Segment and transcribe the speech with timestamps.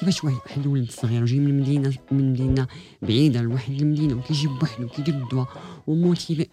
[0.00, 2.66] كيفاش واحد واحد الولد صغير جاي من مدينه من مدينه
[3.02, 5.48] بعيدة لواحد المدينة وكيجي بوحدو كيدير الدواء
[5.86, 6.46] و motivé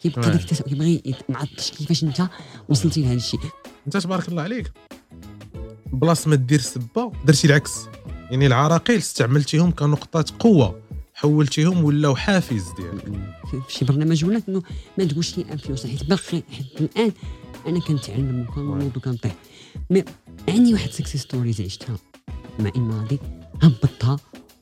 [0.00, 2.28] كيبقى التساؤل كيبغي عرفتش كيفاش انت
[2.68, 3.40] وصلتي لهذا الشيء.
[3.86, 4.72] انت تبارك الله عليك.
[5.92, 7.72] بلاصة ما دير سبة درتي العكس.
[8.30, 10.82] يعني العراقيل استعملتيهم كنقطات قوة.
[11.14, 13.04] حولتيهم ولاو حافز ديالك.
[13.50, 14.62] في شي برنامج ولات إنه
[14.98, 17.12] ما تقولش لي influenceur حيت باقي حتى الآن
[17.66, 19.34] أنا كنتعلم وكنوض وكنطيح.
[19.90, 20.04] mais
[20.48, 21.98] عندي واحد success stories عشتها.
[22.58, 23.18] مع الماضي
[23.62, 24.16] هبطتها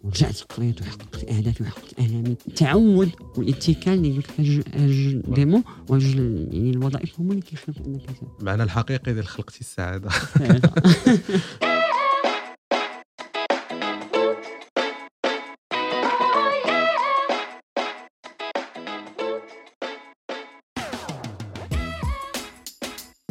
[0.05, 7.21] ورجعت قريت وحققت اهدافي وحققت احلامي التعود والاتكال اللي قلت لك ديمو وجوج يعني الوظائف
[7.21, 8.03] هما اللي كيخلقوا أنك
[8.41, 10.11] معنى الحقيقي ديال خلقتي السعادة.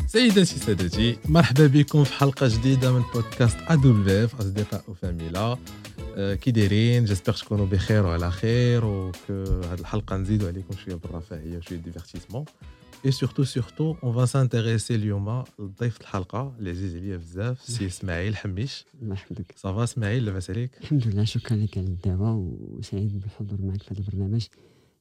[0.10, 5.58] سيداتي سادتي مرحبا بكم في حلقة جديدة من بودكاست ادو في أصدقاء وفاميلا
[6.16, 11.58] آه، كي دايرين j'espère تكونوا بخير وعلى خير وك هاد الحلقة نزيدوا عليكم شوية بالرفاهية
[11.58, 12.46] وشوية divertissement
[13.06, 18.38] et surtout surtout on va s'intéresser اليوم لضيف الحلقة اللي عزيز عليا بزاف سي إسماعيل
[18.38, 18.86] حميش.
[19.02, 23.62] الله يحفظك ça va إسماعيل؟ لاباس عليك؟ الحمد لله شكرا لك على الدعوة وسعيد بالحضور
[23.62, 24.48] معك في هذا البرنامج.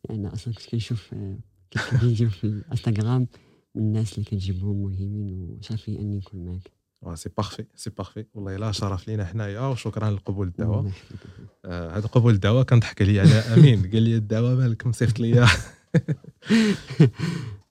[0.08, 1.38] لأن أصلا كنت كنشوف آه،
[1.70, 3.26] كيف فيديو في الانستغرام
[3.74, 6.72] من الناس اللي كتجيبهم ملهمين وشرف لي أني نكون معك
[7.14, 10.92] c'est parfait c'est parfait والله الا شرف لينا حنايا وشكرا لقبول الدعوة.
[11.64, 13.90] آه، هذا قبول الدعوة كنضحك عليا على أمين.
[13.90, 15.46] قال لي الدعوة مالك مصيفط ليا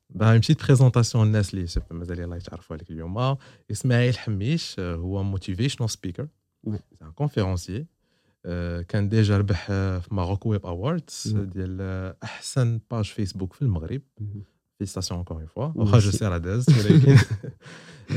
[0.10, 3.38] باغي مشيت présentation الناس اللي مازال الله يتعرفوا عليك اليوم.
[3.72, 6.28] إسماعيل حميش آه، هو motivational speaker
[7.16, 7.86] conférencier
[8.88, 11.38] كان déjà ربح آه، في Maroc Web Awards.
[11.38, 14.02] ديال آه، أحسن page Facebook في المغرب.
[14.80, 14.86] مهم.
[14.86, 16.16] félicitations encore une fois واخا je Merci.
[16.16, 17.18] سي راه داز ولكن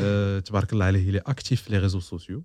[0.00, 2.42] آه، تبارك الله عليه اللي actif في les réseaux sociaux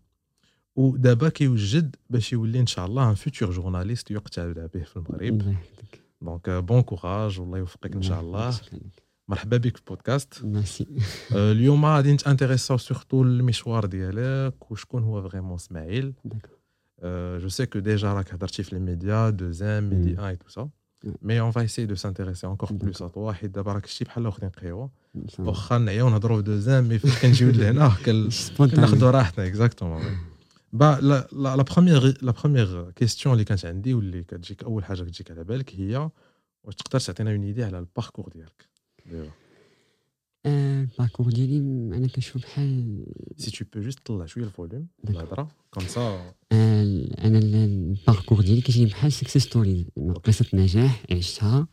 [0.76, 5.52] ودابا كيوجد باش يولي ان شاء الله un futur journaliste يقتدى به في المغرب الله
[5.52, 9.04] يحفظك donc bon courage والله يوفقك ان شاء الله شكراً لك.
[9.28, 10.88] مرحبا بك في البودكاست ميرسي
[11.36, 16.50] آه، اليوم غادي نت intéresser او surtout المشوار ديالك وشكون هو vraiment اسماعيل d'accord.
[17.40, 20.20] je sais que déjà راك هضرتي في الميديا 2M ميدي Mm.
[20.20, 20.85] ان et tout ça Mm.
[21.22, 22.74] mais on va essayer de s'intéresser encore.
[22.74, 24.90] plus حيت دابا راك شتي بحال الاخرين قهوه.
[25.40, 27.94] واخا نعياو نهضروا في دوزام مي فاش كنجيو لهنا.
[28.58, 30.02] كناخذوا راحتنا exactement
[30.74, 35.32] bah la la première la première question اللي كانت عندي واللي كتجيك اول حاجة كتجيك
[35.32, 36.10] على بالك هي
[36.64, 38.70] واش تقدر تعطينا une idée على ال parcours ديالك
[39.06, 39.28] déjà آه،
[40.46, 41.58] ال parcours ديالي
[41.98, 43.06] أنا كنشوف بحال
[43.38, 44.88] si tu peux juste طلع شوية الفوليوم.
[45.10, 49.86] الهضره comme ça أنا ال- ال parcours ديالي كيجي بحال success story
[50.24, 51.68] قصه نجاح عشتها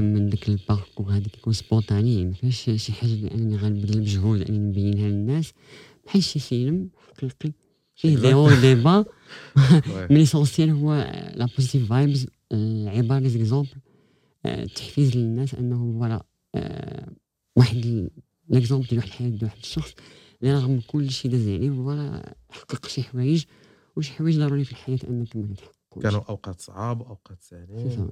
[0.00, 4.58] من داك ال parcours هذا كيكون spontané يعني مفيهاش شي حاجة انني غنبذل مجهود انني
[4.68, 5.52] نبينها للناس
[6.06, 7.52] بحال شي فيلم حقيقي
[7.96, 9.04] فيه des hauts des bas
[10.10, 10.94] mais l'essentiel هو
[11.36, 13.68] la positive vibes العباره les exemples
[14.46, 16.24] التحفيز للناس انه voilà
[17.56, 18.08] واحد
[18.48, 19.94] l'exemple ديال واحد الحياة ديال واحد الشخص
[20.42, 23.44] اللي رغم كل شيء داز عليه voilà حقق شي حوايج
[23.96, 26.02] وشي حوايج ضروري في الحياة أنك ما تحققوش.
[26.02, 27.66] كانوا أوقات صعاب سا،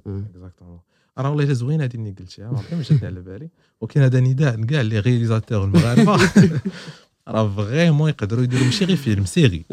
[0.07, 0.25] آه.
[0.29, 0.79] exactement
[1.17, 3.49] راه والله إلا زوينه هذه اللي قلتيها ما جاتني على بالي.
[3.81, 6.17] وكاين هذا نداء لكاع لي réalisateurs المغاربة.
[7.27, 9.65] راه vraiment يقدروا يديروا ماشي غير فيلم série.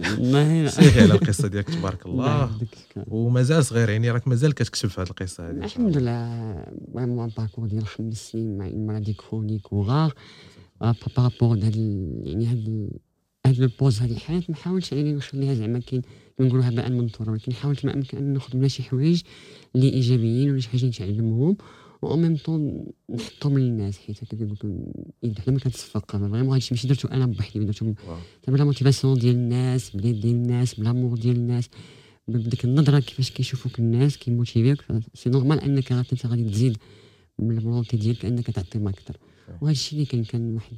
[0.68, 2.50] série على القصة ديالك تبارك الله.
[2.96, 5.96] ومازال صغير يعني راك مازال كتكتب في هذه القصة هذه الحمد.
[5.96, 6.64] لله.
[6.94, 10.14] vraiment parcours ديال خمس سنين مع المرض chronique وغار
[10.80, 12.90] par rapport هاد ال- يعني هاد
[13.46, 16.02] هاد ال pause هاد الحياة ما حاولتش يعني نخليها زعما كاين
[16.40, 19.22] نقولوا هباء منثورا ولكن حاولت ما امكن ان ناخذ منها شي حوايج
[19.76, 21.56] اللي ايجابيين ولا شي حاجة نتعلمهم
[22.02, 24.64] و même temps نحطهم للناس حيت هكا قلت
[25.22, 27.92] يد حنا ما كنتصفق vraiment هادشي ماشي درتو أنا بوحدي درتو.
[28.48, 31.68] بلا motivation ديال الناس بلي ديال الناس ب l'amour ديال الناس
[32.28, 36.76] بديك النظرة كيفاش كيشوفوك الناس كيموتيفيك c'est normal أنك انت غادي تزيد
[37.38, 39.16] من ال volonté ديالك أنك تعطيهم أكثر.
[39.60, 40.76] وهذا الشيء اللي كان كان واحد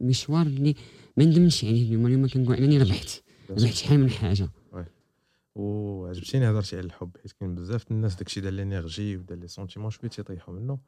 [0.00, 0.74] المشوار اللي
[1.16, 3.22] ما ندمش عليه اليوم اليوم كنقول أنني ربحت.
[3.50, 4.48] ربحت شحال من حاجة.
[5.54, 10.10] وعجبتيني هضرتي على الحب حيت كاين بزاف الناس داكشي ديال l'énergie وديال les sentiments شوية
[10.10, 10.78] تيطيحوا منه.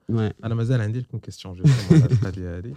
[0.45, 1.59] أنا مازال عندي لكم question
[1.91, 2.75] على القضية هذه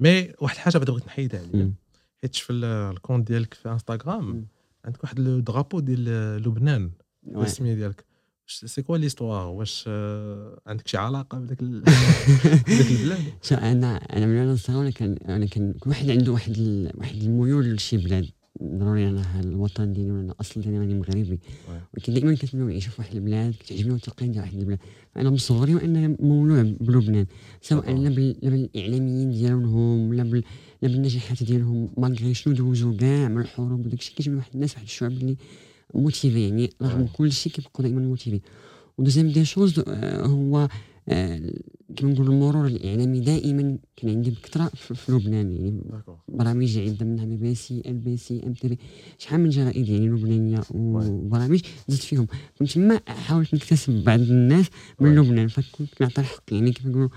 [0.00, 1.74] mais واحد الحاجة بغيت نحيدها عليا مم.
[2.22, 4.46] حيت في ال- ال compte ديالك في انستغرام مم.
[4.84, 6.04] عندك واحد le drapeau ديال
[6.42, 6.90] لبنان.
[7.36, 8.04] السميه ديالك
[8.46, 11.80] c'est quoi l'histoire واش آه، عندك شي علاقة بداك ال-
[12.68, 13.20] بداك البلاد
[13.52, 16.58] أنا أنا من وأنا صغير أنا كان أنا كان كل واحد عنده واحد.
[16.94, 18.30] واحد الميول لشي بلاد
[18.62, 21.38] ضروري أنا الوطن ديالي ولا الأصل ديالي راني مغربي.
[21.94, 24.78] ولكن دائما كنتمنى نعيش في واحد البلاد كتعجبني التقاليد ديال واحد البلاد.
[25.14, 27.26] فأنا من صغري وأنا مولوع بلبنان
[27.62, 30.42] سواء لا بالإعلاميين ديالهم لا لا
[30.82, 35.12] بالنجاحات ديالهم malgré شنو دوزو كاع من الحروب وداك الشيء كيعجبني واحد الناس واحد الشعب
[35.12, 35.36] اللي
[35.94, 38.40] motivé يعني رغم كل شيء كيبقاو دائما motivé.
[38.98, 40.68] و deuxième des choses هو آه،
[41.96, 45.80] كما نقول المرور الإعلامي دائما كان عندي بكثره في لبنان يعني
[46.28, 48.76] برامج عدة منها بي بي سي ال بي سي ام تي في
[49.18, 52.26] شحال من جرائد يعني لبنانية وبرامج زدت فيهم.
[52.74, 54.66] تما حاولت نكتسب بعض الناس
[55.00, 56.52] من لبنان فكنت نعطي الحق.
[56.52, 57.08] يعني كيف نقولوا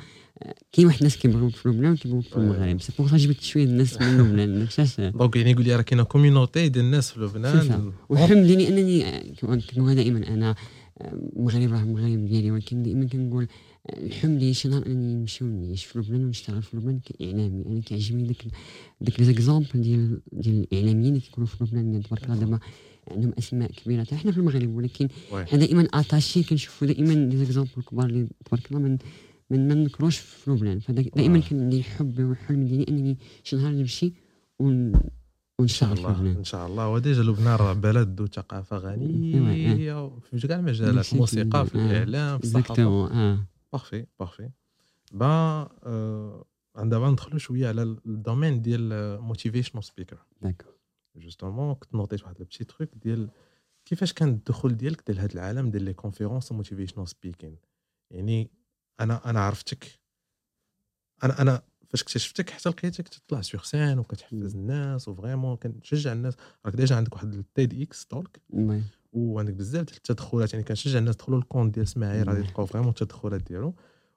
[0.44, 2.82] آه، كاين واحد الناس كيبغيو في لبنان وكيبغيو في المغرب.
[2.82, 4.68] c'est pour جبت شوية الناس من لبنان.
[5.12, 7.92] donc يعني يقول لي راه كاينة community ديال الناس في لبنان.
[8.10, 10.56] والحمد لله انني آه، كنقولها دائما أنا
[11.36, 13.48] مغرب راه مغرب ديالي ولكن دائما كنقول
[13.90, 17.66] الحلم ديالي شي نهار انني نمشي ونعيش في لبنان ونشتغل في لبنان كإعلامي.
[17.66, 18.46] أنا كيعجبني داك
[19.02, 22.60] داك les exemples ديال ديال الإعلاميين اللي كيكونوا في لبنان تبارك الله دابا
[23.12, 24.04] عندهم أسماء كبيرة.
[24.04, 28.72] حتى حنا في المغرب ولكن حنا دائما attaché كنشوفوا دائما les exemples كبار اللي تبارك
[28.72, 28.98] الله من
[29.50, 30.80] من ما نذكروش في لبنان.
[30.80, 34.14] فدائما كان عندي الحب والحلم ديالي أنني شي نهار نمشي
[34.60, 34.92] ون
[35.60, 36.90] وان شاء الله إن شاء الله.
[36.90, 42.40] و déjà لبنان راه بلد ذو ثقافه غنيه في كاع المجالات في الموسيقى في الإعلام
[42.40, 43.40] في الصحافة.
[43.74, 44.50] parfait parfait
[45.12, 45.70] با
[46.76, 50.74] دابا ندخلوا شوية على ال domaine ديال motivational speaker d'accord
[51.16, 53.30] justement كنت noté ت واحد ال petit truc ديال
[53.86, 57.58] كيفاش كان الدخول ديالك ديال هذا العالم ديال les conférences motivational speaking
[58.12, 58.52] يعني
[59.00, 60.00] أنا أنا عرفتك.
[61.24, 66.34] أنا أنا فاش اكتشفتك حتى لقيتك تطلع sur scène وكتحفز الناس و vraiment كنشجع الناس.
[66.66, 68.42] راك déjà عندك واحد ال TEDx talk
[69.18, 72.90] وعندك بزاف ديال التدخلات يعني كنشجع الناس يدخلوا ال compte ديال سماعيل غادي تلقاو vraiment
[72.90, 73.74] التدخلات ديالو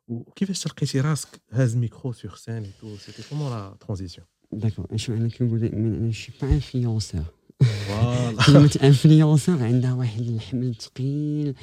[0.09, 5.13] وكيفاش تلقيتي راسك هاز micro sur scène et tout c'était comment la transition d'accord شو
[5.13, 7.23] أنا كنقول دائما أنا je suis pas influenceur
[7.61, 11.55] voilà كلمه influenceur عندها واحد الحمل ثقيل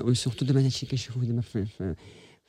[0.00, 1.94] و surtout دابا هادشي كنشوفوه دابا في, في,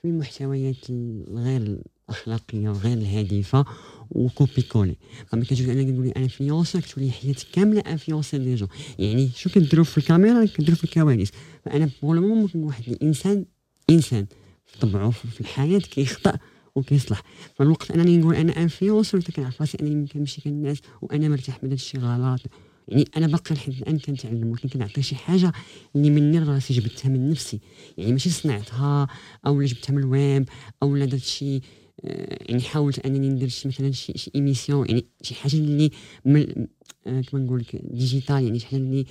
[0.01, 3.65] في المحتويات الغير الاخلاقيه وغير الهادفه
[4.11, 4.95] و copié collé
[5.33, 8.69] أما كتجي أنا كنقول influenceur كتولي حياتك كاملة influenceur des gens
[8.99, 11.31] يعني شو كديروا في الكاميرا؟ كديروا في الكواليس.
[11.65, 13.45] فأنا pour ممكن واحد الإنسان
[13.89, 14.25] إنسان
[14.65, 16.37] في طبعه في الحياة كيخطأ
[16.75, 17.23] وكيصلح.
[17.55, 22.01] فالوقت انني نقول أنا influenceur كنعرف راسي انني كنمشي كالناس وأنا مرتاح من هذا الشيء
[22.01, 22.41] غلط.
[22.87, 25.51] يعني أنا باقي لحد الآن كنتعلم ولكن كنعطي شي حاجة
[25.95, 27.59] اللي مني راسي جبتها من نفسي.
[27.97, 29.07] يعني ماشي صنعتها
[29.47, 30.49] أو جبتها من الويب
[30.83, 31.61] أو درت شي
[32.03, 35.91] يعني حاولت أنني ندير شي مثلا شي, شي émission يعني شي حاجة اللي
[36.25, 36.67] من
[37.07, 39.05] آه كما نقول لك digital يعني شي حاجة اللي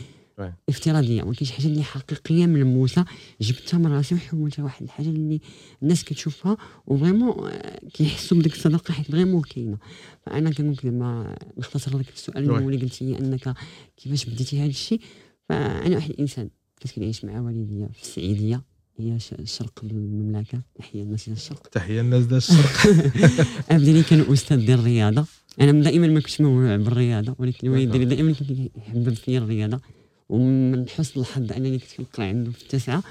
[0.69, 3.05] افتراضية ولكن شي حاجة اللي حقيقية ملموسه
[3.41, 5.41] جبتها من راسي وحولتها واحد الحاجة اللي
[5.83, 6.57] الناس كتشوفها
[6.87, 9.79] و vraiment آه، كيحسوا بديك الصداقة حيت vraiment كاينة.
[10.27, 13.55] فأنا كنقول لك زعما نختصر لك السؤال الأول اللي قلتي أنك
[13.97, 15.01] كيفاش بديتي هذا الشيء
[15.49, 16.51] فأنا واحد الإنسان
[16.83, 18.72] كنت كنعيش مع والديا في السعيدية.
[18.99, 20.61] هي الشرق المملكة.
[20.75, 21.67] تحية الناس ديال الشرق.
[21.67, 22.95] تحية الناس ديال الشرق.
[23.71, 25.27] ابداني كان أستاذ ديال الرياضة.
[25.61, 29.81] أنا دائما ما كنتش موهوب بالرياضة ولكن ديالي دائما كان يحبب فيا الرياضة.
[30.29, 33.03] ومن حسن الحظ أنني كنت كنقرأ عنده في التاسعة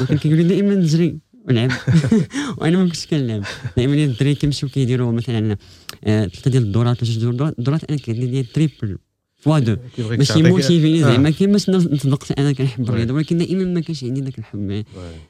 [0.00, 1.70] وكان كيقول لي دائما نجري ونلعب.
[2.58, 3.42] وأنا ما كنتش كنلعب.
[3.76, 5.56] دائما الدراري كيمشيو كيديروا مثلا
[6.04, 8.98] ثلاثة ديال الدورات ولا جوج الدورات أنا كان عندي تريبل
[9.38, 14.04] فوا دو ماشي موتيفيني زعما كاين باش نصدقت أنا كنحب الرياضة ولكن دائما ما كانش
[14.04, 14.84] عندي ذاك الحب.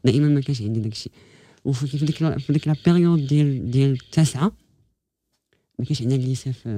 [0.04, 1.12] دائما ما كانش عندي ذاك الشيء.
[1.64, 4.52] وفي ديك في ديك لا بيريود ديال ديال التاسعة
[5.78, 6.68] ما كانش عندنا الليسا في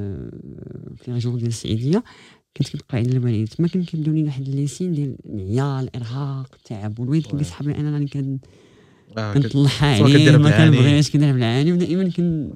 [1.05, 2.05] في ريجون ديال السعيديه
[2.56, 7.27] كنت كنبقى عند الوالد تما كان كيبداو لي واحد الليسين ديال العيال الإرهاق التعب والوالد
[7.27, 8.39] كان كيسحب لي أنا راني كان
[9.19, 12.53] آه، كنطلعها عليه ما كنبغيش كندير بالعاني ودائما كان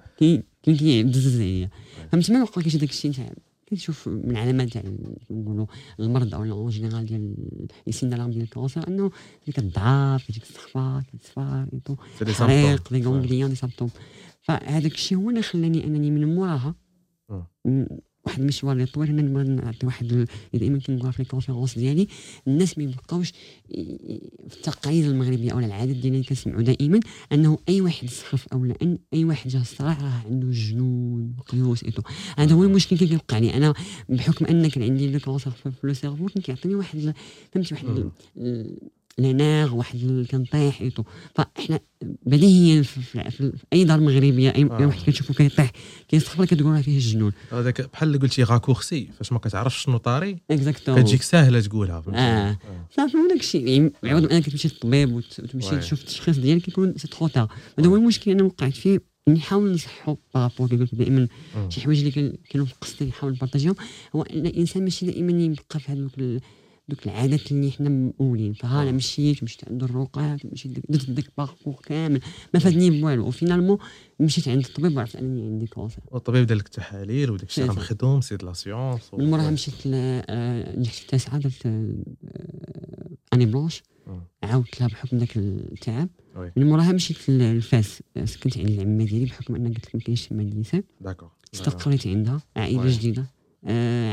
[0.63, 1.71] كان كيعبز عليا
[2.13, 3.33] فهمت ما بقى كاينش داك الشيء تاع
[3.67, 4.83] كتشوف من علامات تاع
[5.31, 5.67] نقولوا
[6.01, 7.35] المرض أو en général ديال
[7.89, 9.11] ال syndrome ديال ال cancer انه
[9.47, 11.03] كتضعف كتجيك كتصفر
[12.33, 13.91] حريق les ganglions des symptômes
[14.43, 16.75] فهذاك الشيء هو اللي خلاني أنني من موراها
[18.27, 22.09] واحد المشوار اللي طويل نبغي نعطي واحد دائما كنقول في ال conférences ديالي
[22.47, 23.33] الناس ما يبقاوش
[24.49, 27.01] في التقاليد المغربية أو العادات ديالنا اللي كنسمعوا دائما
[27.33, 31.91] أنه أي واحد سخف أو أن أي واحد جا الصراع راه عنده جنون قيوس et
[31.91, 32.03] tout
[32.39, 33.75] هذا هو المشكل اللي كيوقع لي أنا
[34.09, 37.15] بحكم ان كان عندي le cancer في le cerveau كان كيعطيني واحد
[37.53, 38.11] فهمتي واحد
[39.19, 41.03] les nerfs واحد كنطيح et tout
[41.35, 41.81] فإحنا
[42.27, 44.87] بديهيا في, في, في أي دار مغربية اي آه.
[44.87, 45.73] واحد كتشوفو كيطيح
[46.09, 50.39] كيستقبل كتقول راه فيه الجنون هذاك بحال اللي قلتي raccourci فاش ما كتعرفش شنو طاري
[50.51, 52.03] exact كتجيك ساهلة تقولها.
[52.09, 52.59] آه, آه.
[52.97, 57.09] صافي هو داك الشيء يعني عوض انك تمشي للطبيب وتمشي تشوف التشخيص ديالك كيكون c'est
[57.09, 59.15] trop tard هذا هو المشكل أنا وقعت فيه.
[59.29, 61.29] نحاول نصحوا par rapport اللي قلت دائما
[61.69, 63.75] شي حوايج اللي كانوا في قصدي نحاول نبارطاجيهم.
[64.17, 66.43] هو أن الإنسان ماشي دائما يبقى في هذوك
[66.89, 72.21] دوك العادات اللي حنا موالفينها أنا مشيت مشيت عند الرقاة مشيت درت ديك parcours كامل
[72.55, 73.79] ما فادني بوالو و finalement
[74.21, 78.21] مشيت عند الطبيب وعرفت أنني عندي cancer والطبيب دار لك التحاليل وداك الشيء راه مخدوم
[78.21, 81.95] c'est la science من موراها مشيت آه، نجحت في التاسعة درت آه،
[83.35, 83.83] année blanche.
[84.43, 86.09] عاودت لها بحكم ذاك التعب.
[86.57, 90.43] من موراها مشيت لفاس سكنت عند العمه ديالي بحكم ان قلت لك ما كاينش تما
[90.43, 91.31] اللسان d'accord.
[91.55, 92.41] استقريت عندها.
[92.57, 93.23] عائلة جديدة.
[93.23, 93.34] آه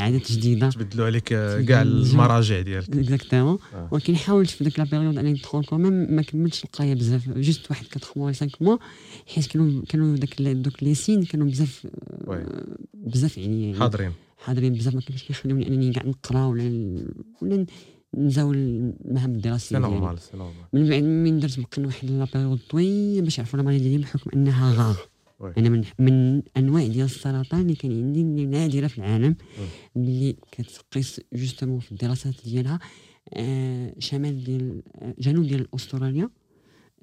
[0.02, 0.70] عادات جديدة.
[0.70, 2.90] تبدلوا عليك كاع المراجع ديالك.
[2.98, 3.88] exactement آه.
[3.92, 7.30] ولكن حاولت في ذاك la période انني ندخل quand même ما كملتش القرايه بزاف.
[7.30, 8.78] juste واحد 4 موا 5 موا
[9.28, 11.88] حيت كانوا كانوا داك دوك les signes كانوا بزاف
[12.28, 14.12] آه بزاف يعني حاضرين.
[14.38, 14.96] حاضرين بزاف.
[14.96, 16.98] ما كانش كيخليوني أنني كاع نقرا ولا
[17.42, 17.66] ولا
[18.18, 18.58] نزاول
[19.06, 23.22] المهام الدراسية c'est normal c'est normal من بعد من درت بقينا واحد la période طويلة
[23.22, 24.96] باش يعرفوا لا ديالي بحكم أنها
[25.42, 29.36] rare أنا من من أنواع ديال السرطان اللي كان عندي اللي نادرة في العالم
[29.96, 32.80] اللي كتقيس justement في الدراسات ديالها
[33.34, 36.30] آه شمال ديال آه، جنوب ديال أستراليا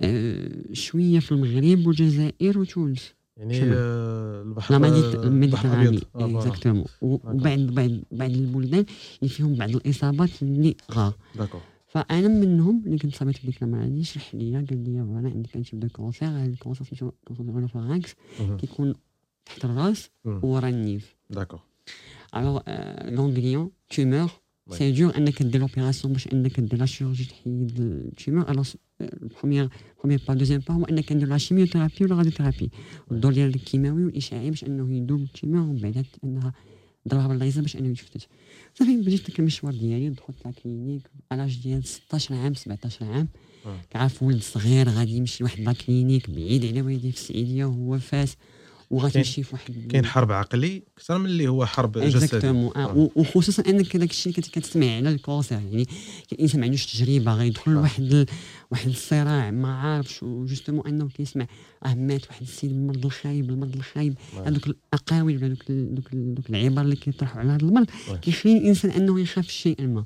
[0.01, 3.15] آه شوية في المغرب والجزائر وتونس.
[3.37, 4.77] يعني آه البحر
[5.25, 6.85] ال Méditerranée exactement.
[7.01, 8.85] وبعد بعد بعد البلدان
[9.23, 11.13] اللي فيهم بعض الإصابات اللي rare.
[11.37, 11.61] d'accord.
[11.89, 15.81] فأنا منهم اللي كنت صابت بديك المرض شرح ليا قال لي voilà عندك un type
[15.81, 18.15] de cancer ال cancer سميتو cancer pharynx
[18.61, 18.95] كيكون
[19.47, 21.17] تحت الراس ورا النيف.
[21.31, 21.61] d'accord.
[22.37, 22.61] alors
[23.11, 24.31] le ganglion tumeur
[24.71, 28.69] c'est dur انك دير l'opération باش انك دير la chirurgie تحيد ال tumeur alors
[29.01, 32.71] ال première première pas deuxième pas هو انك ندير la chimiothérapie و la radiothérapie
[33.13, 36.53] الدور ديال الكيماوي والاشعاعي باش انه يدوب التومور ومن بعد انها
[37.09, 38.29] ضربها بالليزر باش انه يتفتت
[38.75, 43.29] صافي بديت داك المشوار ديالي دخلت la clinique l'âge ديال 16 عام 17 عام.
[43.91, 48.37] كعرف ولد صغير غادي يمشي لواحد la clinique بعيد على والديه في السعيديه وهو فاس.
[48.91, 53.11] وغتمشي في واحد كاين حرب عقلي أكثر من اللي هو حرب جسدي آه.
[53.17, 55.87] وخصوصا انك داك الشيء اللي كتسمع على ال cancer يعني
[56.33, 58.27] الانسان ما عندوش تجربة غيدخل لواحد آه.
[58.71, 61.47] واحد الصراع ما عارفش و justement أنه كيسمع
[61.87, 64.15] آه مات واحد السيد المرض الخايب المرض الخايب.
[64.47, 67.87] هذوك الأقاويل ولا دوك دوك دوك العبار اللي كيطرحوا على هذا المرض
[68.23, 70.05] كيخلي الإنسان أنه يخاف شيء ما.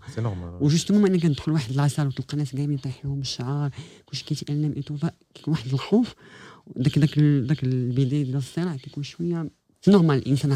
[0.61, 3.70] و justement انك تدخل واحد la salle وتلقى ناس قايمين طايح لهم الشعر
[4.06, 4.97] كلشي كيتألم et tout
[5.34, 6.14] كيكون واحد الخوف.
[6.76, 9.50] داك داك داك البدايه ديال الصراع كيكون شوية
[9.88, 10.54] normal الإنسان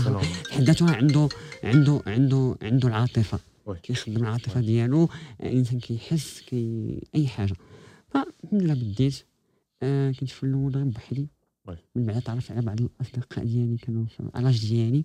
[0.50, 1.28] حد ذاته عنده
[1.64, 3.38] عنده عنده عنده العاطفة.
[3.82, 5.08] كيخدم العاطفة ديالو
[5.42, 7.54] الإنسان كيحس كي أي حاجة.
[8.08, 9.24] فالحمد لله بديت.
[9.82, 11.28] آه كنت في الأول غير بوحدي.
[11.94, 15.04] من بعد تعرفت على بعض الأصدقاء ديالي كانوا في l'âge ديالي.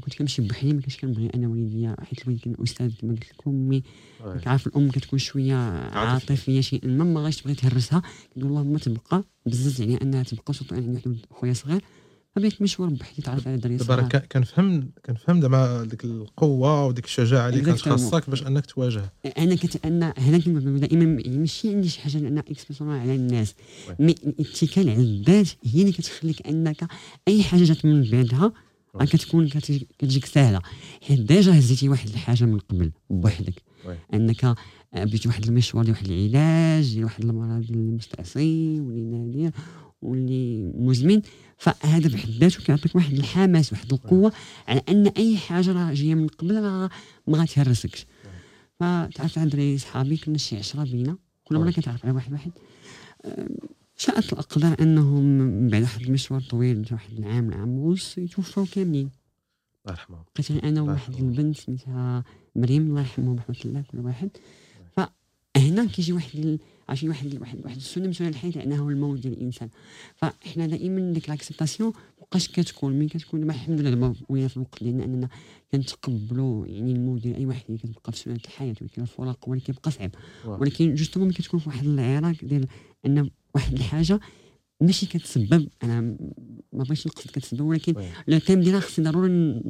[0.00, 3.54] كنت كنمشي بوحدي ما كنتش كنبغي أنا وليديا حيت الوالد كان أستاذ كما قلت لكم
[3.54, 3.82] mais
[4.42, 6.60] كعرف الأم كتكون شوية عاطفية.
[6.60, 10.86] شيء ما ما غاش تبغي تهرسها كتقول اللهم تبقى بزز يعني أنها تبقى surtout أنا
[10.86, 11.80] عندي واحد خويا صغير
[12.36, 17.60] فبقيت مشوار بوحدي تعرف على دري دابا كنفهم كنفهم زعما ديك القوة وديك الشجاعة اللي
[17.60, 19.02] كانت خاصك باش أنك تواجه.
[19.38, 23.54] أنا كنت أنا هنا كنقول دائما ماشي عندي شي حاجة أنا expression على الناس.
[24.00, 26.88] mais الاتكال على الذات هي اللي كتخليك أنك
[27.28, 28.52] أي حاجة جات من بعدها
[28.98, 29.48] كتكون
[29.98, 30.60] كتجيك سهلة.
[31.02, 33.62] حيت déjà هزيتي واحد الحاجة من قبل بوحدك.
[34.14, 34.54] أنك
[34.94, 39.50] بديت واحد المشوار ديال واحد العلاج ديال واحد المرض اللي مستعصي واللي نادر
[40.02, 41.22] واللي مزمن.
[41.58, 44.32] فهذا بحد ذاته كيعطيك واحد الحماس واحد القوة
[44.68, 46.90] على أن أي حاجة راه جاية من قبل راه
[47.26, 48.06] ما غاتهرسكش
[48.80, 52.50] فتعرفت عند دراري صحابي كنا شي 10 بينا كل مرة كتعرف على واحد واحد.
[54.00, 59.10] شاءت الأقدار أنهم بعد واحد المشوار طويل واحد العام العام ونص يتوفاو كاملين.
[59.86, 62.24] الله يرحمه بقيت أنا وواحد البنت سميتها
[62.56, 64.30] مريم الله يرحمهم رحمة الله كل واحد
[64.96, 66.58] فهنا كيجي واحد
[66.90, 67.76] عرفتي واحد واحد واحد.
[67.76, 69.68] السنة من سنن الحياة لأنه الموت ديال الانسان
[70.16, 72.92] فإحنا دائما ديك l'acceptation مابقاش كتكون.
[72.92, 75.28] ملي كتكون دابا الحمد لله دابا ويا في الوقت ديالنا اننا
[75.72, 79.64] كنتقبلوا يعني الموت ديال اي واحد اللي كتبقى في سنة الحياة ولكن الفراق هو اللي
[79.64, 80.10] كيبقى صعيب.
[80.60, 82.66] ولكن justement ملي كتكون في واحد العراق ديال
[83.06, 84.20] أن واحد الحاجة
[84.80, 85.68] ماشي كتسبب.
[85.82, 86.00] أنا
[86.72, 87.94] ما بغيتش نقصد كتسبب ولكن
[88.28, 89.62] le thème ديالها خصني ضروري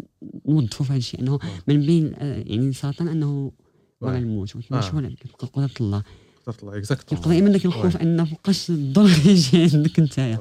[0.49, 1.21] نوظفوا في هذا الشيء.
[1.21, 3.53] أنه من بين آه، يعني السرطان أنه
[4.01, 6.03] ولا الموت ولكن ماشي ولا كتبقى قدرة الله.
[6.47, 10.39] قدره الله exactement كيبقى دائما ذاك الخوف أنه فوقاش الدور يجي عندك انت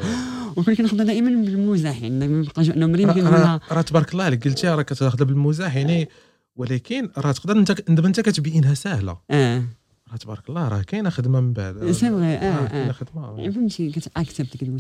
[0.56, 4.82] ولكن ناخذها دائما بالمزاح يعني ما يبقاش إنه مريم راه تبارك الله عليك قلتي راه
[4.82, 6.10] كتاخذها بالمزاح يعني
[6.56, 9.18] ولكن راه تقدر انت دابا انت كتبينها سهلة.
[9.32, 9.63] آه.
[10.12, 11.91] راه تبارك الله راه كاينة خدمة من بعد.
[11.91, 13.39] c'est vrai آه آه كاينة خدمة.
[13.39, 14.77] يعني فهمتي كت accepte كتقول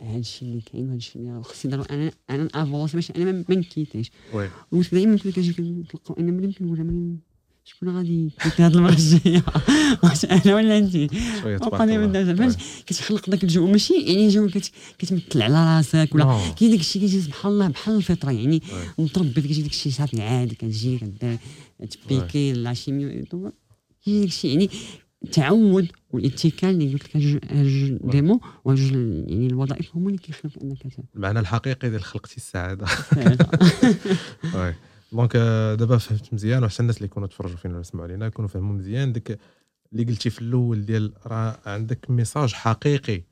[0.00, 3.32] هذا الشيء اللي كاين وهذا الشيء اللي خصني ضروري أنا أنا ن avance باش أنا
[3.32, 4.10] ما نكيتيش
[4.70, 7.20] كنجي كنلقاو أنا مريم كنقول مريم
[7.68, 9.42] شكون غادي يكون هاد المره الجايه
[10.04, 10.94] واش أنا ولا أنت؟
[11.44, 12.54] وبقى لي من فاش
[12.86, 14.50] كتخلق داك الجو؟ ماشي يعني جو
[14.98, 18.62] كتمثل على راسك ولا كاين داك الشيء كيجي سبحان الله بحال الفطرة يعني
[18.98, 21.00] متربي كيجي داك الشيء صافي عادي كتجي
[21.90, 23.08] تبيكي la chimio
[24.04, 24.70] كيجي داك الشيء يعني
[25.24, 30.78] التعود والاتكال اللي قلت لك هاد deux mots وجوج يعني الوظائف هما اللي كيخلقوا أنك
[31.14, 32.86] المعنى الحقيقي ديال خلقتي السعادة.
[35.12, 35.36] دونك
[35.78, 39.12] دابا فهمت مزيان وحتى الناس اللي يكونوا تفرجوا فينا ولا يسمعوا علينا يكونوا فهموا مزيان.
[39.12, 39.38] ديك
[39.92, 43.22] اللي قلتي في الأول ديال راه عندك message حقيقي.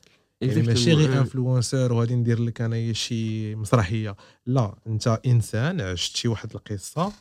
[0.40, 4.16] يعني ماشي غير influenceur وغادي ندير لك انايا شي مسرحية.
[4.46, 7.12] لا أنت إنسان عشت شي واحد القصة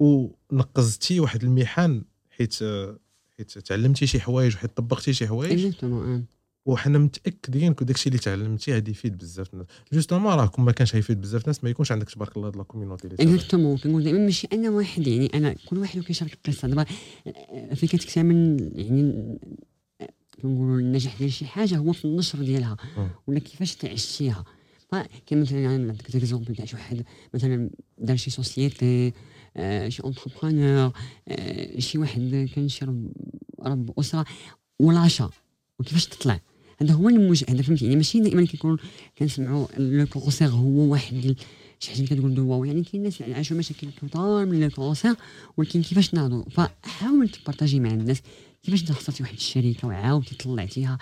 [0.00, 2.54] ونقزتي واحد المحن حيت
[3.36, 5.74] حيت تعلمتي شي حوايج وحيت طبقتي شي حوايج.
[6.68, 9.66] وحنا متأكدين que داكشي اللي تعلمتي غادي يفيد بزاف الناس.
[9.92, 13.06] justement راه كون ما كانش غيفيد بزاف الناس ما يكونش عندك تبارك الله la community
[13.06, 16.84] exactement كنقول دائما ماشي أنا واحد يعني أنا كل واحد كيشارك القصة دابا
[17.74, 19.38] في كتكتمل يعني
[20.42, 22.76] كنقولوا النجاح ديال شي حاجة هو في النشر ديالها
[23.26, 24.44] ولا كيفاش تعشيها
[25.26, 29.12] كاين مثلا يعني عندك exemple تاع شي واحد مثلا دار شي société
[29.56, 30.92] آه شي entrepreneur
[31.28, 33.12] آه شي واحد كان شي رب,
[33.60, 34.24] رب أسرة
[34.78, 35.30] ولاشا
[35.78, 36.40] وكيفاش تطلع؟
[36.82, 38.76] هذا هو الموجه هذا فهمتي؟ يعني ماشي دائما كيكون
[39.18, 41.36] كنسمعوا le cancer هو واحد
[41.78, 45.14] شي حاجة كتقول واو يعني كاين ناس عاشوا مشاكل كثار من le cancer
[45.56, 48.22] ولكن كيفاش ناضوا فحاول تبارطاجي مع الناس
[48.62, 50.98] كيفاش انت خسرتي واحد الشركة وعاودتي طلعتيها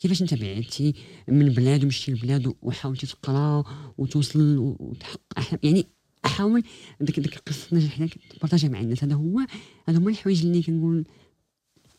[0.00, 0.94] كيفاش انت بعدتي
[1.28, 3.64] من بلاد ومشيتي لبلاد وحاولتي تقرا
[3.98, 5.86] وتوصل وتحقق احلام يعني
[6.24, 6.62] أحاول
[7.00, 8.04] ديك ديك قصه النجاح
[8.36, 9.40] تبارطاجيها مع الناس هذا هو
[9.88, 11.04] هذا هما الحوايج اللي كنقول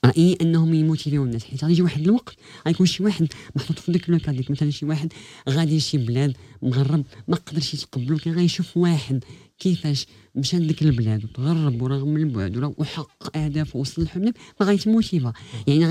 [0.05, 1.43] رايي انهم يموتيفيو الناس.
[1.43, 2.35] حيت غادي يجي واحد الوقت
[2.67, 5.13] غيكون شي واحد محطوط في ديك le cas ديك مثلا شي واحد
[5.49, 9.23] غادي لشي بلاد مغرب ما قدرش يتقبلو كان غيشوف واحد
[9.59, 15.33] كيفاش مشى لديك البلاد وتغرب ورغم البعد وحقق أهداف ووصل للحلم ما غيتموتيفا
[15.67, 15.85] يعني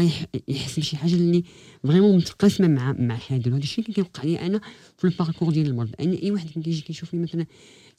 [0.48, 1.44] غيحس بشي حاجة اللي
[1.84, 3.56] vraiment متقاسمة مع مع الحياة ديالو.
[3.56, 4.60] هذا الشيء كيوقع لي أنا
[4.98, 5.90] في ال parcours ديال المرض.
[5.98, 7.46] يعني أي واحد كيجي كيشوفني مثلا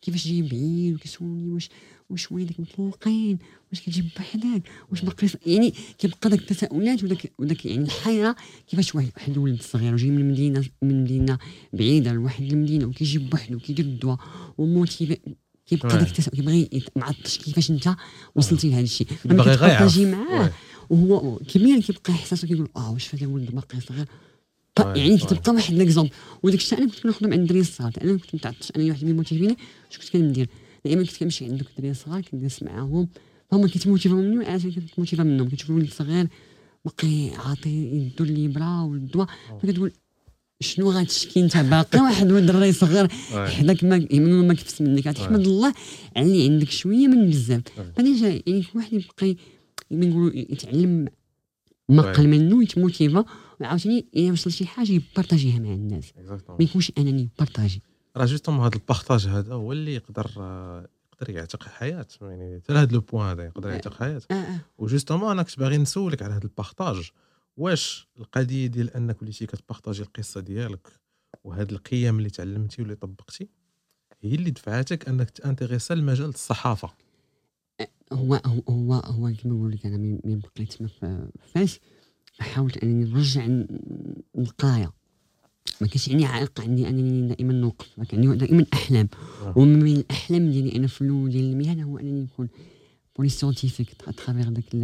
[0.02, 1.70] كيفاش جاي بعيد وكيسولني واش
[2.10, 3.38] واش وليدك مطلقين
[3.72, 8.36] واش كتجيب بحدك واش باقي يعني كيبقى داك التساؤلات وداك وداك يعني الحيرة
[8.68, 11.38] كيفاش واحد الولد صغير وجاي من مدينه من مدينه
[11.74, 14.18] بعيدة لواحد المدينة وكيجيب بوحدو وكيدير الدواء
[14.58, 15.18] وموتيفي
[15.66, 17.96] كيبقى داك التساؤل كيبغي معطش كيفاش انت
[18.36, 19.08] وصلتي لهذا الشيء.
[19.26, 20.52] باغي غير معاه
[20.90, 24.06] وهو كبير كيبقى احساسه كيقول آه واش فهاد الولد باقي صغير؟
[24.82, 26.12] يعني كتبقى واحد ليكزومبل
[26.44, 29.58] وداك الشيء أنا كنت كنخدم عند الدراري الصغار أنا كنت متعطش أنا واحد من الموتيفيني
[29.92, 30.50] اش كنت كندير
[30.86, 33.08] دائما كنت كنمشي عند دوك الدراري الصغار كنجلس معاهم
[33.52, 36.28] فهما كيتموتيفاو مني وأنا كنتموتيفا منهم كتشوف الولد الصغير
[36.86, 39.28] باقي عاطي يدو الليبرا والدواء
[39.64, 39.92] فكتقول
[40.62, 43.08] شنو غتشكي انت؟ باقي واحد ولد الدري صغير
[43.48, 45.74] حداك ما يمنون ما كفس منك غتحمد الله
[46.16, 47.62] على اللي عندك شوية من بزاف.
[47.98, 49.36] فديجا يعني واحد يبقى
[49.92, 51.08] نقولوا يتعلم
[51.90, 53.26] ما قل منه يتموتيفا
[53.60, 56.14] وعاوتاني الا وصل شي حاجة يبارطاجيها مع الناس.
[56.50, 57.82] ما يكونش انني بارطاجي
[58.18, 60.28] راه justement هذا ال partage هذا هو اللي يقدر
[61.14, 64.22] يقدر يعتق حياة يعني حتى لهذا le point هذا يقدر يعتق حياة.
[64.32, 64.60] آه، آه.
[64.78, 67.12] و justement أنا كنت باغي نسولك على هذا ال partage.
[67.58, 70.88] واش القضية ديال أنك وليتي كتبارطاجي القصة ديالك
[71.44, 73.50] وهاد القيم اللي تعلمتي واللي طبقتي
[74.22, 76.94] هي اللي دفعتك أنك تانتيغيسا لمجال الصحافة.
[78.14, 81.80] هو هو هو هو كما نقول لك أنا من بقيت تما في فاس
[82.40, 83.48] حاولت انني نرجع
[84.38, 84.92] القرايه
[85.82, 89.10] ما كانش يعني عائق عندي أنني دائما نوقف يعني دائما أحلام.
[89.42, 89.54] آه.
[89.58, 92.50] ومن بين الأحلام ديالي أنا في الأول ديال المهنة هو أنني نكون
[93.18, 94.76] police scientifique à travers داك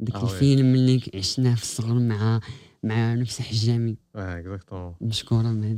[0.00, 2.40] داك آه الفيلم اللي عشناه في الصغر مع
[2.84, 3.96] مع نفس حجامي.
[4.16, 5.76] آه exactement مشكوره مع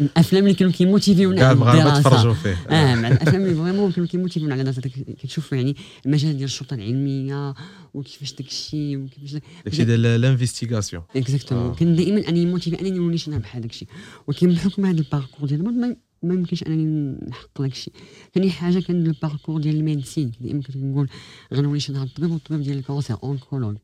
[0.00, 2.56] الأفلام اللي كانوا كيموتيفيونا كاع المغاربه تفرجوا فيه.
[2.68, 4.82] آه مع الأفلام اللي vraiment كانوا كيموتيفيونا على دراسة.
[5.22, 5.76] كتشوف يعني
[6.06, 7.54] المجال ديال الشرطة العلمية
[7.94, 13.18] وكيفاش داك الشيء وكيفاش داك الشيء ديال l'investigation exactement كان دائما انني motivé أنني نولي
[13.18, 13.88] شنو بحال داك الشيء
[14.26, 17.94] ولكن بحكم هذا ال parcours ديال ما يمكنش أنني نحقق داك الشيء
[18.34, 20.32] ثاني حاجة كان ال parcours ديال ال médecine.
[20.40, 21.08] دائما كنت نقول
[21.54, 23.76] غنولي شي نهار الطبيب والطبيب ديال ال cancer oncologue.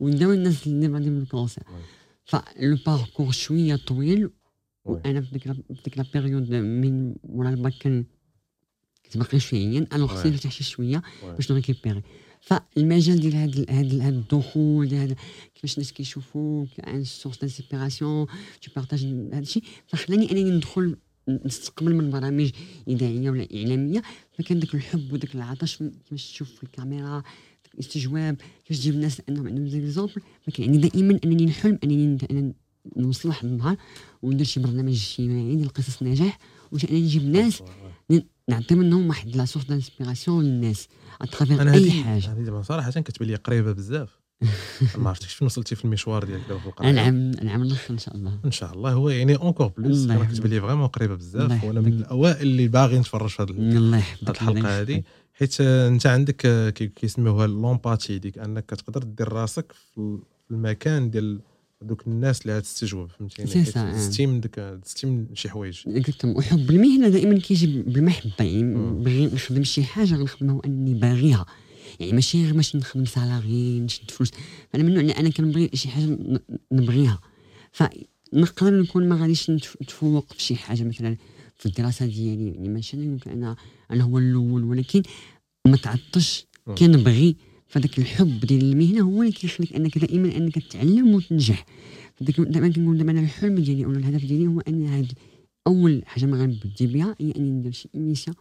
[0.00, 1.64] وداو الناس اللي غادي من ال cancer
[2.24, 4.30] ف le parcours شوية طويل
[4.84, 8.04] وأنا في ديك في ديك la période من ورا الباك كان
[9.04, 12.02] كنت باقي شوية أنا خصني نرتاح شي شوية باش نريكيبيري
[12.40, 15.16] فالمجال ديال هذا هذا الدخول ديال هذا
[15.54, 18.26] كيفاش الناس كيشوفوك عن سورس دانسيبيراسيون
[18.62, 20.96] تو بارتاج هذا الشيء فخلاني انني ندخل
[21.28, 22.50] نستقبل من برامج
[22.88, 27.22] اذاعيه ولا اعلاميه فكان داك الحب وداك العطش كيفاش تشوف في الكاميرا
[27.74, 32.54] الاستجواب كيفاش تجيب الناس انهم عندهم زي ليزومبل فكان يعني دائما أنني نحلم أنني
[32.96, 33.76] نوصل واحد النهار
[34.22, 36.38] وندير شي برنامج اجتماعي ديال قصص النجاح
[36.72, 37.62] واش أنني نجيب ناس
[38.50, 40.88] نعطي منهم واحد la source d'inspiration للناس
[41.20, 42.32] à travers أنا أي هذه حاجة.
[42.32, 44.20] هذه دابا صراحة كتبان لي قريبة بزاف.
[44.98, 48.16] ما عرفتش فين وصلتي في المشوار ديالك دابا في القرايه العام العام الآخر إن شاء
[48.16, 48.38] الله.
[48.44, 48.92] إن شاء الله.
[48.92, 50.24] هو يعني encore plus أنا.
[50.24, 51.92] كتبان لي vraiment قريبة بزاف وأنا من.
[51.92, 53.50] الأوائل اللي باغي نتفرج في هذه
[54.22, 55.04] الحلقة هذه يحفظك.
[55.40, 56.36] حيت انت عندك
[56.74, 61.40] كي- كيسميوها l'empathie ديك انك كتقدر دير راسك في ال- في المكان ديال
[61.82, 63.92] دوك الناس اللي غتستجوب فهمتيني؟ آه.
[63.92, 65.82] دزتي من ديك دزتي من شي حوايج.
[65.86, 69.02] exactement وحب المهنة دائما كيجي بالمحبة يعني مم.
[69.02, 71.46] باغي نخدم شي حاجة غنخدمها واني باغيها.
[72.00, 74.30] يعني ماشي غير باش نخدم salaire نشد فلوس.
[74.74, 76.18] أنا من النوع أنا كنبغي شي حاجة
[76.72, 77.20] نبغيها.
[77.72, 81.16] فنقدر نكون ما غاديش نتف- نتفوق في شي حاجة مثلا.
[81.60, 83.56] في الدراسة ديالي يعني ماشي أنا يمكن أنا
[83.90, 85.02] أنا هو الأول ولكن
[85.66, 86.46] ما تعطش.
[86.78, 91.66] كنبغي فذاك الحب ديال المهنة هو اللي كيخليك أنك دائما أنك تتعلم وتنجح
[92.14, 95.12] فداك دائما كنقول دابا أنا الحلم ديالي أو الهدف ديالي هو أن هاد
[95.66, 98.36] أول حاجة ما غنبدي بها هي أني ندير شي émission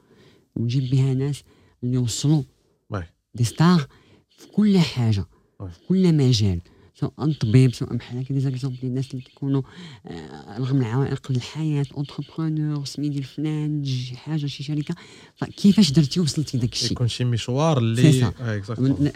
[0.55, 1.43] ونجيب بها ناس
[1.83, 2.43] اللي يوصلوا
[2.89, 3.03] واي.
[3.35, 3.87] des stars
[4.29, 5.25] في كل حاجة.
[5.59, 6.59] في كل مجال
[6.99, 9.61] سواء طبيب سواء بحال هكا des exemples الناس اللي كيكونوا
[10.05, 14.95] آه، رغم العوائق الحياة entrepreneur سمي ديال الفنان شي حاجة شي شركة
[15.35, 18.23] فكيفاش درتي وصلتي داك الشيء يكون شي مشوار اللي.
[18.25, 18.61] آه،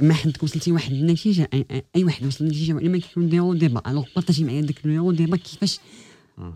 [0.02, 4.06] ما حدك وصلتي واحد النتيجة أي- اي واحد وصل لنتيجه ما كيكون ديرو ديبا الوغ
[4.16, 5.80] بارطاجي معايا داك الديرو ديبا كيفاش.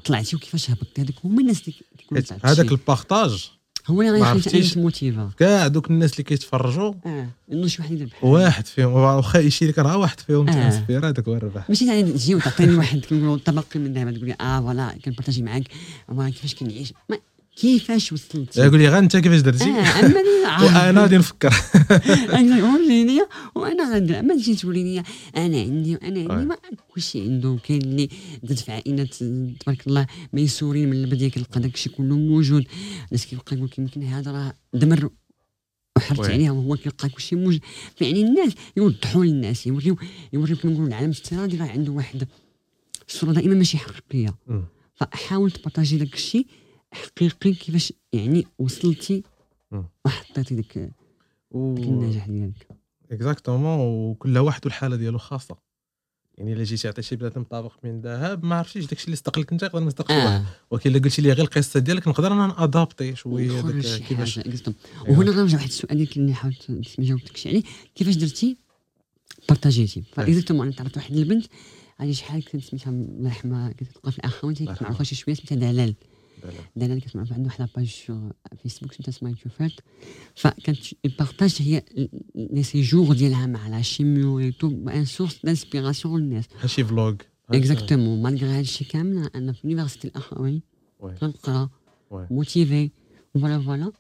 [0.06, 2.72] طلعتي وكيفاش هبطتي هذوك هما الناس اللي كيكونوا هذاك شي.
[2.74, 3.52] ال partage
[3.88, 6.94] هو اللي غيخليك motivé كاع دوك الناس اللي كيتفرجوا.
[7.06, 10.54] آه انه شي واحد يدير بحال واحد فيهم واخا يشيرك راه واحد فيهم آه.
[10.54, 14.36] t'inspires هذاك هو الربح ماشي يعني تجي وتعطيني واحد كنقولوا تبقي من دابا تقول لي
[14.42, 15.64] آه voilà كن partager معاك.
[16.10, 16.94] كيفاش كنعيش؟
[17.62, 21.54] كيفاش وصلتي؟ يقول لي غير أنت كيفاش درتي؟ أنا- وأنا غادي نفكر.
[22.40, 23.20] أنا وريني
[23.56, 25.04] وأنا غندير ما تجي لي
[25.38, 26.34] أنا عندي وأنا آه.
[26.34, 26.58] عندي ما
[26.94, 28.10] كلشي عنده كاين اللي
[28.44, 29.16] زاد في عائلات
[29.60, 32.66] تبارك الله ميسورين من البدايه كيلقى داك الشيء كله موجود.
[33.08, 35.10] الناس كيبقى يقول يمكن هذا راه دمر
[35.98, 36.20] وحرت.
[36.30, 37.60] عليها وهو كيلقى كلشي موجود.
[38.02, 39.98] يعني الناس يوضحوا للناس يوريو
[40.34, 42.28] يوريو كما نقولوا العالم الافتراضي راه عنده واحد
[43.10, 44.36] الصورة دائما ماشي حقيقية.
[44.96, 46.48] فحاول تبارطاجي داك الشيء
[46.98, 49.24] حقيقي كيفاش يعني وصلتي.
[50.06, 50.92] وحطيتي داك
[51.52, 52.68] و النجاح ديالك؟
[53.12, 55.58] إكزاكتومون وكل واحد والحالة ديالو خاصة.
[56.38, 59.80] يعني إلا جيتي عطيتي بنادم طابق من ذهب ما عرفتيش داكشي اللي استقلك أنت يقدر
[59.80, 60.46] ما آه.
[60.72, 63.62] ولكن إلا قلتي لي غير القصة ديالك نقدر أنا نادابتي شوية
[63.98, 64.74] كيفاش أيوة.
[65.08, 67.64] وهنا غنرجع واحد السؤال يمكن اللي حاولت ما جاوبتكش عليه
[67.96, 68.58] كيفاش درتي
[69.50, 71.46] partager تي ف exactement أنا تعرفت واحد البنت
[71.98, 75.56] هذه شحال كنت سميتها الله يرحمها كنت تلقى في الله كنت معروفه شي شوية سميتها
[75.56, 75.96] دلال.
[76.76, 78.34] دلال كانت معروفه عنده واحد la page sur
[78.64, 79.72] فيسبوك سميتها سمايل شوفات
[80.36, 81.84] فكانت كت partager
[82.36, 87.16] les séjours ديالها مع la chimio et tout une source d'inspiration للناس بحال شي vlog
[87.50, 90.62] exactement malgré هذا الشيء كامل أنا في université الاخوين
[91.00, 91.16] oui.
[91.16, 91.70] كنقرا.
[92.12, 92.90] motivé
[93.34, 93.92] voilà voilà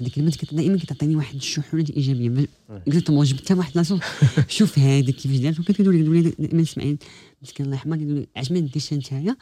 [0.00, 2.48] البنت كانت دائما كتعطيني واحد الشحنه الايجابيه.
[2.70, 4.00] exactement جبتها واحد لاصون
[4.48, 6.98] شوف هذه كيفاش دارت وكانت كتقول لي دائما سماعين
[7.42, 9.36] مسكين الله يرحمها كتقول لي ما ديرش نتايا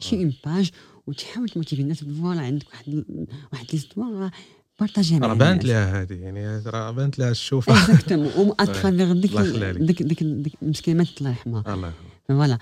[0.00, 0.70] شي une page
[1.08, 3.04] وتحاول ت motiver الناس voilà عندك واحد
[3.52, 4.30] واحد l'histoire
[4.80, 5.64] partager ها مع راه بانت.
[5.64, 7.82] لها هذه يعني راه بانت لها الشوفة.
[7.82, 9.30] exactement et à travers ديك.
[9.78, 11.74] ديك ديك ديك مسكينه ماتت الله يرحمها.
[11.74, 11.92] الله
[12.28, 12.58] voilà.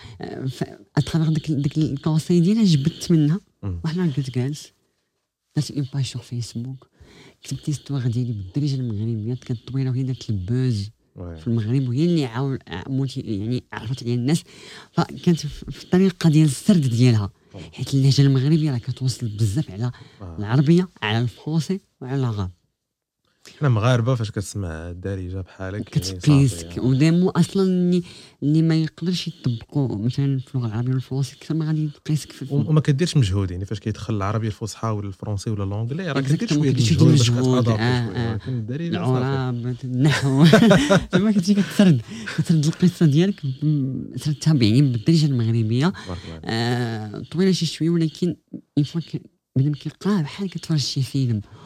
[0.97, 3.41] à travers ديك ديك ال conseil ديالها جبت منها.
[3.65, 4.73] النهار قلت جالس.
[5.57, 6.89] درت une page sur فيسبوك
[7.43, 9.35] كتبت l'histoire ديالي بالدارجة المغربية.
[9.35, 10.91] كانت طويلة وهي دارت ال buzz.
[11.17, 12.59] في المغرب وهي اللي عاون
[13.17, 14.43] يعني عرفت عليها الناس.
[14.93, 17.31] فكانت في الطريقة ديال السرد ديالها.
[17.73, 19.91] حيت اللهجه المغربيه راه كتوصل بزاف على
[20.23, 20.37] آه.
[20.39, 22.51] العربية على ال français وعلى l'arabe
[23.61, 26.81] حنا مغاربة فاش كتسمع الدارجه بحالك يعني كتقيسك صافي.
[26.81, 28.03] وديمو أصلا اللي
[28.43, 32.81] اللي ما يقدرش يطبقوا مثلا في اللغة العربية والفرنسية كثر ما غادي في و- وما
[32.81, 36.53] كديرش مجهود يعني فاش كيدخل العربيه الفصحى ولا ال français ولا l'anglais راه كدير Exactement،
[36.55, 38.33] شوية المجهود باش آه، آه.
[38.33, 40.45] ولكن الدارجه صافي العراب النحو
[41.13, 42.01] زعما كتجي كتسرد
[42.39, 43.41] كتسرد القصة ديالك
[44.17, 45.93] سردتها يعني بالدارجة المغربية.
[46.45, 48.37] آه طويلة شي شوية ولكن
[48.79, 49.01] une fois
[49.57, 51.66] بنادم كيقراها بحال كتفرج شي فيلم آه.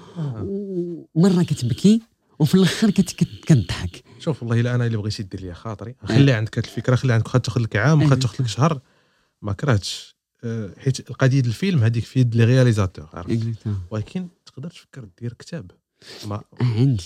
[1.14, 2.00] ومره كتبكي
[2.38, 5.94] وفي الآخر كت- كت- كتضحك شوف والله إلا أنا اللي بغيتي دير لي خاطري.
[6.04, 8.20] خلي عندك هاد الفكرة خلي عندك واخا تاخذ لك عام واخا أيوة.
[8.20, 8.80] تاخذ لك شهر.
[9.42, 10.16] ما كرهتش.
[10.44, 13.38] آه، حيت القضية الفيلم هذيك في يد les réalisateurs عرفت؟
[13.90, 15.70] ولكن تقدر تفكر دير كتاب.
[16.26, 17.04] ما آه، عندي.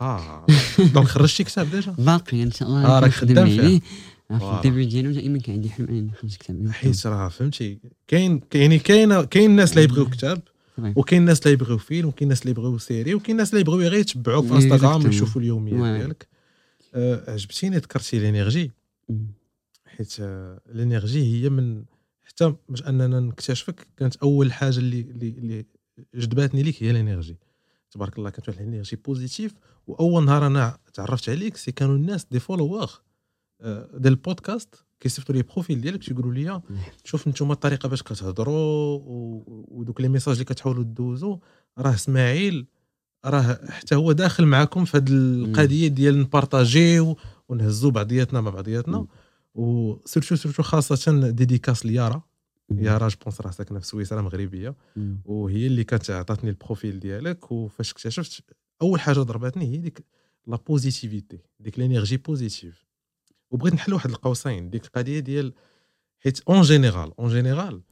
[0.00, 0.46] ها
[0.94, 3.78] donc خرجتي كتاب déjà؟ باقي إن شاء الله آه، راك خدام آه،
[4.38, 4.56] في.
[4.56, 6.70] ال début ديالو دائما كان عندي حلم أنني نخرج كتاب.
[6.70, 10.42] حيت راه فهمتي كاين يعني كاين كاين الناس اللي يبغيو كتاب.
[10.78, 13.94] وكاين الناس اللي يبغيو فيلم وكاين الناس اللي يبغيو série وكاين الناس اللي يبغيو غير
[14.00, 15.06] يتبعوك في إنستغرام Exactement.
[15.06, 16.00] ويشوفوا اليوميات.
[16.00, 16.28] ديالك
[16.94, 18.70] آه، عجبتيني ذكرتي l'énergie.
[19.86, 21.84] حيت آه، ال énergie هي من
[22.24, 25.66] حتى باش أننا نكتشفك كانت أول حاجة اللي اللي اللي,
[26.14, 27.36] جذباتني ليك هي l'énergie
[27.90, 29.54] تبارك الله كانت واحد ال énergie positive
[29.86, 32.90] وأول نهار أنا تعرفت عليك c'est كانوا الناس des followers
[33.60, 36.60] ديال البودكاست كيصيفطوا لي profil ديالك تيقولوا لي
[37.04, 39.00] شوف نتوما الطريقة باش كتهضروا
[39.68, 41.36] ودوك les messages اللي كتحاولوا دوزوا
[41.78, 42.66] راه إسماعيل
[43.24, 47.16] راه حتى هو داخل معكم في هذه القضية ديال ن partager و
[47.48, 49.06] ونهزوا بعضياتنا مع بعضياتنا
[49.54, 52.22] و surtout surtout خاصة dédicace ليارا.
[52.70, 54.74] يارا je pense راه ساكنة في سويسرا مغربية.
[55.24, 58.42] وهي اللي كانت عطاتني ال profil ديالك وفاش اكتشفت
[58.82, 60.04] أول حاجة ضربتني هي ديك
[60.46, 62.91] la positivité ديك l'énergie positive
[63.52, 65.52] وبغيت نحل واحد القوسين ديك القضية ديال
[66.20, 67.82] حيت en général en général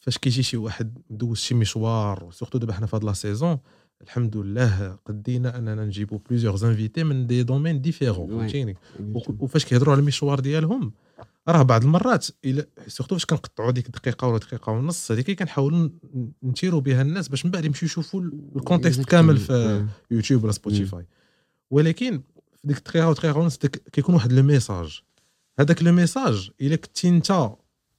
[0.00, 3.58] فاش كيجي شي واحد مدوز شي مشوار و surtout دابا حنا في هاد la saison
[4.02, 8.76] الحمد لله قدينا أننا نجيبو plusieurs invités من des domaines différents فهمتيني؟
[9.40, 10.92] وفاش كيهضروا على المشوار ديالهم
[11.48, 15.88] راه بعض المرات إلى surtout فاش كنقطعوا ديك دقيقه ولا دقيقة ونص هذيك كنحاولوا
[16.42, 18.22] نثيروا بها الناس باش من بعد يمشيو يشوفوا
[18.56, 21.06] ال contexte كامل في يوتيوب ولا سبوتيفاي
[21.70, 22.22] ولكن
[22.62, 23.56] في ديك الدقيقة ودقيقه ونص
[23.92, 25.00] كيكون واحد le message.
[25.58, 27.50] هذاك le message إلا كنتي أنت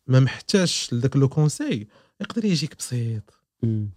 [0.08, 1.88] ما محتاجش لذاك le conseil
[2.22, 3.40] يقدر يجيك بسيط.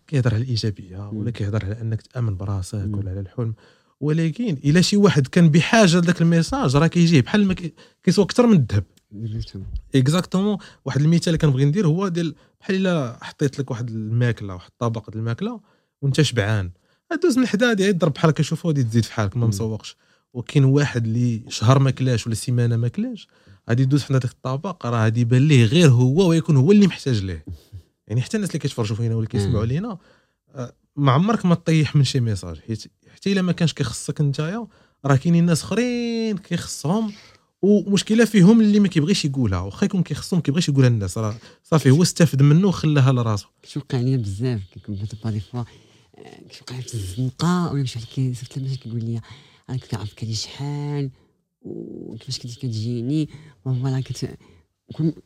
[0.07, 3.55] كيهضر على الإيجابية ولا كيهضر على أنك تأمن براسك ولا على الحلم.
[4.01, 7.55] ولكن إلا شي واحد كان بحاجة لذاك ال message راه كيجيه بحال ما
[8.03, 8.85] كيسوى أكثر من الذهب.
[9.95, 14.71] exactement واحد المثال اللي كنبغي ندير هو ديال بحال إلا حطيت لك واحد الماكلة واحد
[14.71, 15.61] الطبق ديال الماكلة
[16.03, 16.71] وأنت شبعان.
[17.23, 19.97] دوز من حدا غادي يضرب بحال هكا شوف غادي تزيد في حالك ما مسوقش.
[20.33, 23.29] وكاين واحد اللي شهر ما كلاش ولا سيمانة ما كلاش
[23.69, 27.23] غادي يدوز حنا داك الطبق راه غادي يبان ليه غير هو ويكون هو اللي محتاج
[27.25, 27.45] ليه.
[28.09, 29.99] يعني حتى الناس اللي كيتفرجوا فينا ولا كيسمعوا لينا
[30.55, 34.67] آه، ما عمرك ما تطيح من شي message حيت حتى إلا ما كانش كيخصك نتايا
[35.05, 37.13] راه كاينين ناس آخرين كيخصهم
[37.63, 41.91] ومشكلة فيهم اللي ما كيبغيش يقولها واخا يكون كيخصهم ما كيبغيش يقولها للناس راه صافي
[41.91, 43.47] هو استفد منه وخلاها لراسو.
[43.63, 45.65] كيوقع لي بزاف كيكون par des fois
[46.51, 49.21] كيوقع في الزنقه ولا كيصيفط لي كيقول لي
[49.71, 51.11] أنا كنت عارفك هذه شحال
[51.63, 53.29] وكيفاش كنتي كتجيني
[53.65, 54.39] voilà كت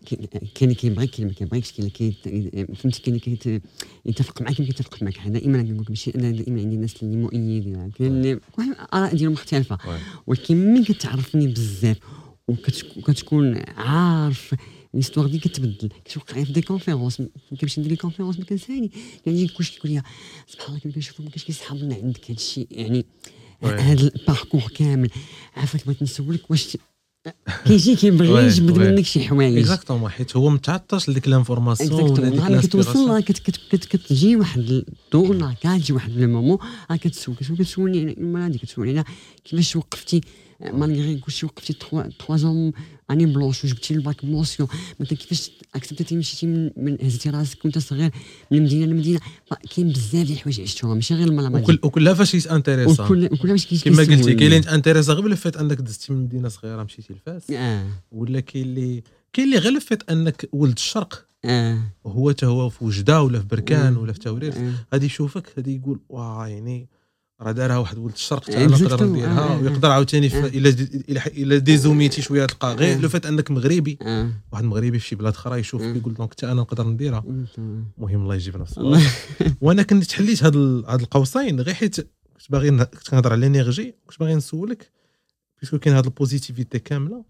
[0.07, 0.29] كاين
[0.63, 3.61] اللي كيبغيك كاين اللي ما كيبغيكش كاين اللي فهمتي كاين اللي
[4.05, 5.19] كيتفق معاك كاين كيتفق معاك.
[5.19, 9.33] أنا دائما كنقول لك ماشي أنا دائما عندي الناس اللي مؤيدين كاين اللي الآراء ديالهم
[9.33, 9.79] مختلفة.
[10.27, 11.99] ولكن ملي كتعرفني بزاف
[12.49, 14.55] وكتكون عارف
[14.95, 15.89] l'histoire ديالك كتبدل.
[16.05, 17.23] كتوقع في des conférences
[17.61, 18.91] كنمشي ندير لي conférence؟ ما كنسالي
[19.27, 20.03] يعني كلشي كيقول لي
[20.47, 21.63] سبحان الله كنشوفو ما كاينش
[22.03, 23.07] عندك هذا الشيء يعني
[23.63, 25.11] هذا ال parcours كامل
[25.57, 26.77] عافاك بغيت نسولك واش
[27.65, 34.37] كيجي كيبغي يجبد منك شي حوايج exactement حيت هو متعطش لديك l'information نهار كتوصل كتجي
[34.37, 36.59] واحد الدور كتجي واحد le moment
[36.91, 39.05] كتسول كتسولني المراه كتسولني
[39.45, 40.21] كيفاش وقفتي
[40.61, 41.73] malgré كلشي وقفتي
[42.19, 42.73] trois ans
[43.11, 44.69] اني بلونش وجبتي الباك مونسيون
[45.01, 48.11] مثلا كيفاش اكسبتيتي مشيتي من هزتي راسك وانت صغير
[48.51, 49.21] من المدينة للمدينه
[49.77, 53.85] كاين بزاف ديال الحوايج عشتوها ماشي غير الملامه وكل وكلها فاش انتريسا وكلها فاش كيس
[53.85, 57.87] كما قلتي كاين اللي انتريسا غير بالفات انك دزتي من مدينه صغيره مشيتي لفاس آه.
[58.13, 62.85] ولا كاين اللي كاين اللي غير الفات انك ولد الشرق آه وهو حتى هو في
[62.85, 63.99] وجده ولا في بركان آه.
[63.99, 64.73] ولا في تورير آه.
[64.93, 66.89] غادي يشوفك غادي يقول واه يعني
[67.41, 69.03] راه دارها واحد ولد الشرق أنا نقدر Exactement.
[69.03, 69.61] نديرها آه.
[69.61, 70.47] ويقدر عاوتاني في- آه.
[70.47, 70.69] إلا
[71.09, 73.01] إلا إلا dézoomiti شوية تلقى غير آه.
[73.01, 73.99] le fait انك مغربي
[74.53, 75.95] واحد مغربي في شي بلاد أخرى يشوفك آه.
[75.97, 77.25] يقول donc حتى أنا نقدر نديرها.
[77.99, 79.03] المهم الله يجيب نفسه الله
[79.61, 80.57] وأنا كنت تحليت هاد
[80.89, 84.91] هاد القوسين غير حيت كنت باغي كنت كنهضر على ال énergie كنت باغي نسولك
[85.61, 87.25] parce que كاين هاد ال positivité كاملة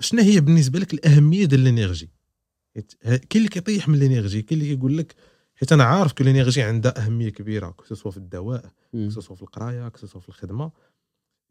[0.00, 2.10] شنو هي بالنسبة لك الأهمية ديال ال énergie
[3.02, 5.14] كاين اللي كيطيح من ال énergie كاين اللي كيقول لك
[5.56, 9.08] حيت أنا عارف que ال énergie عندها أهمية كبيرة que ce soit في الدواء مم.
[9.08, 10.70] que ce soit في القراية que ce soit في الخدمة.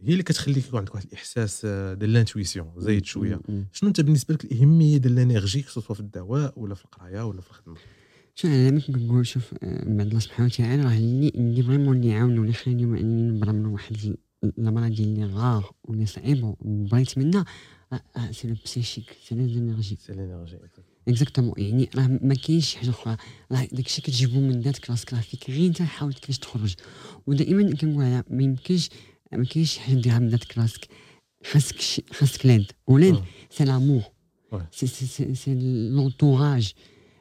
[0.01, 3.39] هي اللي كتخليك يكون عندك واحد الإحساس آه، ديال ال intuition زايد شوية.
[3.71, 6.85] شنو أنت بالنسبة لك الأهمية ديال ال énergie que ce soit في الدواء ولا في
[6.85, 7.75] القراية ولا في الخدمة؟
[8.35, 12.07] شوف أنا كنقول شوف آه، من بعد الله سبحانه وتعالى راه اللي اللي vraiment اللي
[12.09, 14.17] يعاونوا اللي يخليني أنني نبرا من واحد ال-
[14.57, 17.45] المرض اللي غار واللي صعيب وبغيت منها
[17.93, 20.57] آه، c'est le psychique c'est l'énergie c'est ال énergie
[21.07, 23.17] exactement يعني راه ما كاينش شي حاجة أخرى
[23.51, 26.75] راه داكشي كتجيبو من ذاتك راسك راه فيك غير انت حاول كيفاش تخرج
[27.27, 28.89] ودائما كنقول ما يمكنش
[29.31, 30.87] ما كاينش شي حاجة ديرها من ذاتك راسك
[31.51, 33.23] خاصك خاصك لاد ولاد آه.
[33.49, 34.03] c'est l'amour.
[34.71, 35.55] c'est c'est c'est c'est
[35.89, 36.73] l'entourage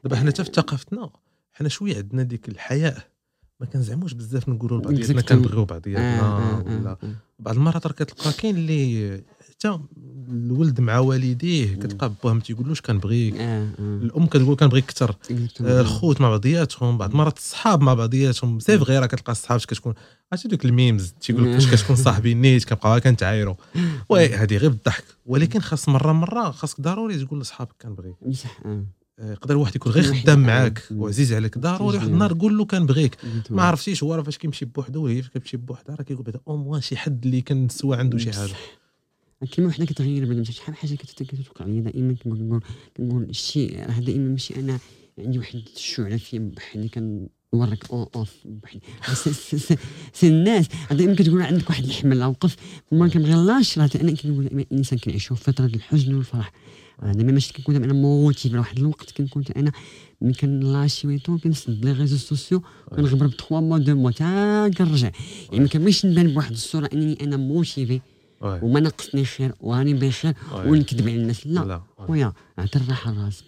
[0.04, 1.10] دابا حنا حتى في ثقافتنا
[1.52, 3.12] حنا شوية عندنا ديك الحياء
[3.60, 5.22] ما كنزعموش بزاف نقولوا لبعضياتنا.
[5.22, 6.96] كنبغيو آه، بعضياتنا ولا.
[7.38, 9.22] بعض المرات راه كتلقى كاين اللي
[9.62, 9.78] حتى
[10.28, 13.34] الولد مع والديه كتلقى باه ما تيقولوش كنبغيك
[13.78, 15.16] الأم كتقول كنبغيك أكثر
[15.60, 18.60] آه، الخوت مع بعضياتهم بعض المرات الصحاب مع بعضياتهم.
[18.60, 19.94] c'est vrai راه كتلقى الصحاب كتكون؟
[20.32, 23.54] عرفتي دوك ال memes تيقول لك فاش كتكون صاحبي نيت كنبقاو كنتعايروا
[24.10, 25.04] oui هذه غير بالضحك.
[25.26, 28.84] ولكن خاص مرة مرة خاصك ضروري تقول لصحابك كنبغيك بصح آه.
[29.18, 32.86] آه، يقدر واحد يكون غير خدام معاك وعزيز عليك ضروري واحد النهار قول له كان
[32.86, 33.16] بغيك
[33.50, 36.56] ما عرفتيش هو راه فاش كيمشي بوحدو وهي فاش كتمشي بوحدها راه كيقول بعدا au
[36.56, 38.52] moins شي حد اللي كنسوى عنده شي حاجة.
[39.46, 42.60] كلمه وحده كتغير بلا شحال حاجة كتوقع لي دائما كنقول
[42.96, 44.78] كنقول الشيء راه دائما ماشي أنا
[45.18, 48.36] عندي واحد الشعله في بحالي كان نوريك on off
[50.12, 50.66] c'est الناس.
[50.90, 52.56] دائما كتقول عندك واحد الحمل اوقف
[52.92, 56.52] ما كنبغيلاش راه أنا كنقول الإنسان كنعيشو فترة الحزن والفرح.
[57.02, 59.10] دائما ماشي كنكون أنا motivé واحد الوقت.
[59.10, 59.72] كنكون أنا
[60.20, 62.62] ملي كنلاشي ويتو كنسد les réseaux sociaux
[62.96, 65.10] كنغبر ب trois mois deux mois تا كنرجع.
[65.52, 68.00] يعني ما كنبغيش نبان بواحد الصورة أنني أنا motivé
[68.42, 71.46] وما ناقصني خير وراني بخير ونكذب على الناس.
[71.46, 73.44] لا خويا اعطي الراحه لراسك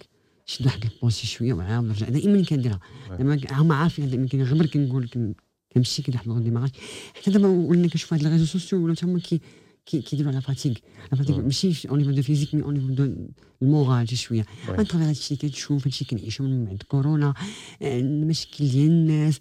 [0.46, 2.08] شد واحد ال pause شوية وعاود نرجع.
[2.08, 2.80] دائما كنديرها.
[3.10, 5.08] دائما هما عارفين دائما غير كنقول
[5.74, 6.70] كنمشي واحد ال démarrage
[7.14, 9.40] حتى دابا ولينا كنشوف هاد les réseaux sociaux ولا هما كي
[9.86, 13.14] كيديروا على fatigue la fatigue ماشي au niveau de physique mais au niveau de
[13.62, 17.34] ال moral شي شوية entre وفي غ هادشي كتشوف هادشي كنعيشو من بعد كورونا
[17.82, 19.40] المشاكل ديال الناس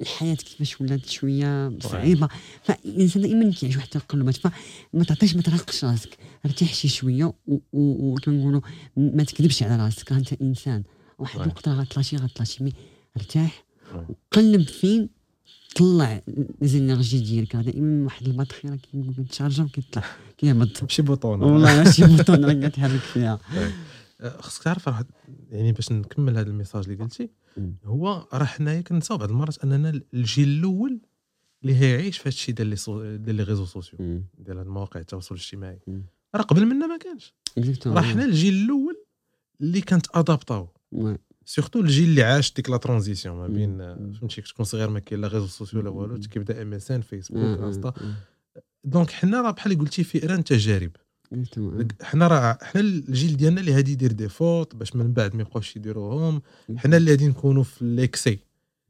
[0.00, 2.28] الحياة كيفاش ولات شوية صعيبه
[2.62, 7.32] فالانسان دائما كيعيش واحد التقلبات فما تعطيش ما ترهقش راسك ارتاح شي شوية
[7.72, 8.60] وكنقولوا
[8.96, 10.82] ما تكذبش على راسك انت انسان
[11.18, 12.72] واحد الوقت راه غتلاشي غتلاشي mais
[13.16, 15.17] ارتاح وقلب فين
[15.78, 16.22] طلع
[16.60, 17.56] les énergies ديالك.
[17.56, 18.76] دائما واحد البطاريه
[19.16, 20.04] كيتشارجا وكيطلع.
[20.38, 20.82] كيهبط.
[20.82, 23.38] ماشي bouton والله ماشي bouton راك كتحرك فيها.
[24.20, 25.04] أه، خصك تعرف راه
[25.50, 27.30] يعني باش نكمل هذا ال message اللي قلتي
[27.84, 31.00] هو راه حنايا كنساو بعض المرات أننا الجيل الأول
[31.62, 32.76] اللي هيعيش في هذا الشيء ديال لي
[33.18, 35.80] ديال لي ريزو سوسيو ديال مواقع التواصل الاجتماعي.
[36.34, 37.34] راه قبل منا ما كانش.
[37.86, 39.04] راه حنا الجيل الأول
[39.60, 40.68] اللي كانت adaptaw.
[41.48, 43.78] surtout الجيل اللي عاش ديك la transition ما بين
[44.12, 47.92] فهمتي كتكون صغير ما كاين لا réseaux sociaux لا والو كيبدا MSN فيسبوك انستا
[48.84, 50.90] donc حنا راه بحال قلتي فئران تجارب
[52.02, 55.76] حنا راه حنا الجيل ديالنا اللي غادي يدير des fautes باش من بعد ما يبقاوش
[55.76, 56.42] يديروهم
[56.76, 58.38] حنا اللي غادي نكونوا في l'excès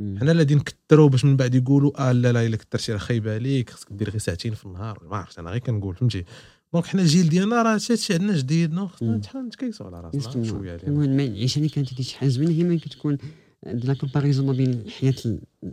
[0.01, 3.35] حنا اللي غادي نكثروا باش من بعد يقولوا آه لا لا الا كثرتي راه خايبه
[3.35, 6.25] عليك خصك دير غير ساعتين في النهار ما عرفتش أنا غير كنقول فهمتي
[6.73, 11.59] donc حنا الجيل ديالنا راه هادشي عندنا جديد خصنا شحال نتكيسوا على راسنا شوية العيشه
[11.59, 13.19] اللي كانت شحال زوينة هي ملي كتكون
[13.67, 15.15] la comparaison ما بين الحياة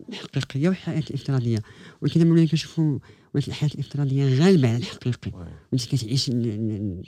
[0.10, 1.60] الحقيقية والحياة الافتراضية.
[2.02, 3.00] ولكن ملي كنشوفوا
[3.36, 5.32] الحياة الافتراضية غالبة على الحقيقي
[5.74, 6.30] انت كتعيش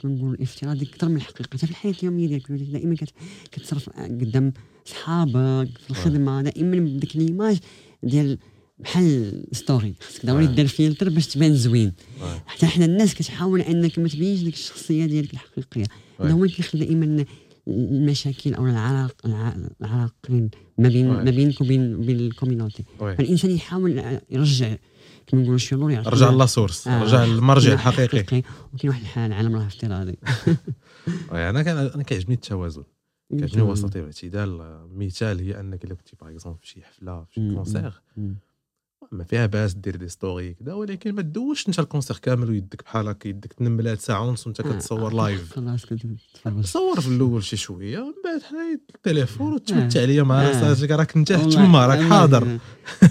[0.02, 1.44] كنقول الافتراضي أكثر من الحقيقي.
[1.44, 2.96] حتى في الحياة اليومية ديالك دائما
[3.52, 4.52] كتصرف قدام
[4.84, 7.58] صحابك في الخدمة دائما بديك l'image
[8.02, 8.38] ديال
[8.78, 11.92] بحال story خاصك ضروري دير فيلتر باش تبان زوين.
[12.46, 15.84] حتى حنا الناس كتحاول انك ما تبينش ديك الشخصية ديالك الحقيقية.
[16.20, 17.24] هذا هو اللي كيخلي دائما
[17.68, 19.16] المشاكل أو العراق
[19.80, 22.84] العراقيل ما بين ما بينك وبين بين ال community.
[22.98, 24.76] فالإنسان يحاول يرجع
[25.26, 28.42] كما نقولوا شي نور رجع la source آه رجع للمرجع الحقيقي.
[28.72, 30.18] وكاين واحد الحال العالم راه افتراضي
[31.32, 32.82] أنا كان أنا كيعجبني التوازن.
[33.38, 34.78] كيعجبني وسطيه الاعتدال.
[34.94, 38.02] مثال هي أنك إلا كنتي par exemple في شي حفلة في شي concert
[39.12, 42.84] ما فيها باس دير des stories كذا ولكن ما تدوش انت ال concert كامل ويدك
[42.84, 45.58] بحال هكا يدك تنملات ساعه ونص وانت آه، كتصور live
[46.44, 50.68] خلاص صور في الأول شي شوية ومن بعد حط التليفون وتمتع عليا مع آه.
[50.68, 52.44] راسك راك انت تما راك حاضر.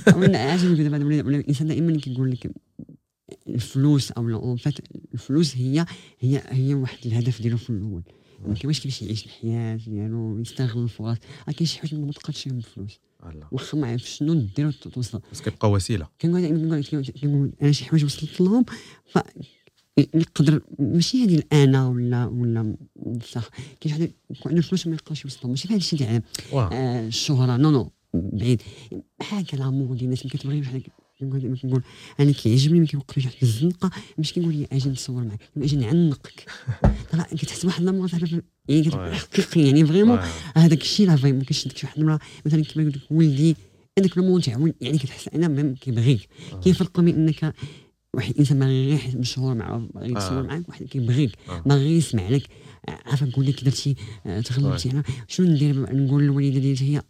[0.08, 2.52] دابا الإنسان دائما كيقول لك
[3.48, 4.74] الفلوس ou en fait
[5.14, 5.86] الفلوس هي
[6.20, 8.04] هي هي واحد الهدف ديالو في الأول.
[8.48, 11.18] ما كيفاش كيفاش يعيش الحياة ديالو يستغل الفرص.
[11.46, 13.00] كاين شي حوايج ما تقدرش بالفلوس
[13.52, 15.22] واخا ما عرف شنو دير توصل.
[15.32, 16.08] بس كيبقى وسيلة.
[16.22, 16.84] كنقول
[17.22, 18.66] كنقول أنا شي حوايج وصلت لهم
[19.06, 19.18] ف
[20.16, 22.76] نقدر ماشي هذه الانا ولا ولا
[23.32, 23.50] صح
[23.82, 26.22] كاين حد يكون عنده فلوس ما يقدرش يوصل ماشي بحال الشيء تاع
[26.54, 28.62] آه الشهرة نو نو بعيد.
[29.20, 30.84] بحال هكا الأمور ديال الناس اللي كتبغي بحال
[31.20, 31.82] كنقول كنقول
[32.20, 36.46] أنا كيعجبني ملي كيوقف واحد الزنقة ماشي كنقول لي أجي نتصور معك أجي نعنقك.
[37.40, 38.10] كتحس واحد الأمر
[38.70, 40.20] يعني كتحقق يعني فريمون
[40.56, 43.56] هذاك الشيء راه فريمون كيشدك شي واحد المرأة مثلا كيما يقول لك ولدي
[44.00, 44.52] هذاك المونتع
[44.82, 46.30] يعني كتحس أنا كيبغيك
[46.64, 47.54] كاين فرق بين إنك
[48.14, 49.62] واحد الإنسان ما غير مشهور
[49.98, 51.32] غير يتصور معاك واحد كيبغيك
[51.66, 52.44] ما غير يسمع لك.
[52.88, 53.96] عارفة نقول لك درتي
[54.46, 57.02] تغلبتي شنو ندير؟ نقول للوالدة ديالتي هي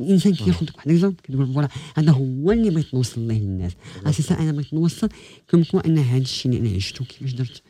[0.00, 3.72] الانسان كياخذ واحد exemple كتقول voilà هذا هو اللي بغيت نوصل ليه للناس.
[4.06, 5.08] أساسا أنا بغيت نوصل
[5.50, 7.62] كون أن هذا الشيء اللي أنا عشته كيفاش درت.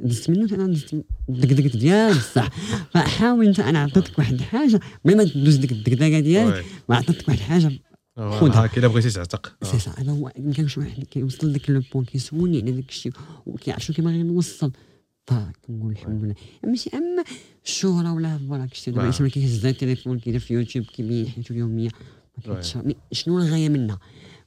[0.00, 2.48] دزت منه أنا دزت الدقدقه ديالي بصح.
[2.90, 7.38] فحاول أنت أنا عطيتك واحد الحاجة بلا ما تدوز ديك الدقدقة ديالك ما عطيتك واحد
[7.38, 7.72] الحاجة
[8.16, 9.56] خذها كي إلا بغيتي تعتق.
[9.62, 10.32] سي سا أنا هو
[10.66, 13.12] شي واحد كيوصل لك le point كيسولني على داك الشيء
[13.46, 14.72] وكيعرف شنو كيبغي نوصل.
[15.26, 16.34] فكنقول الحمد لله
[16.64, 17.24] ماشي أما
[17.64, 21.88] الشهرة ولا voilà كشتي دابا الانسان كيهز التليفون كيدير في يوتيوب كيبين حياته اليومية.
[23.12, 23.98] شنو الغاية منها؟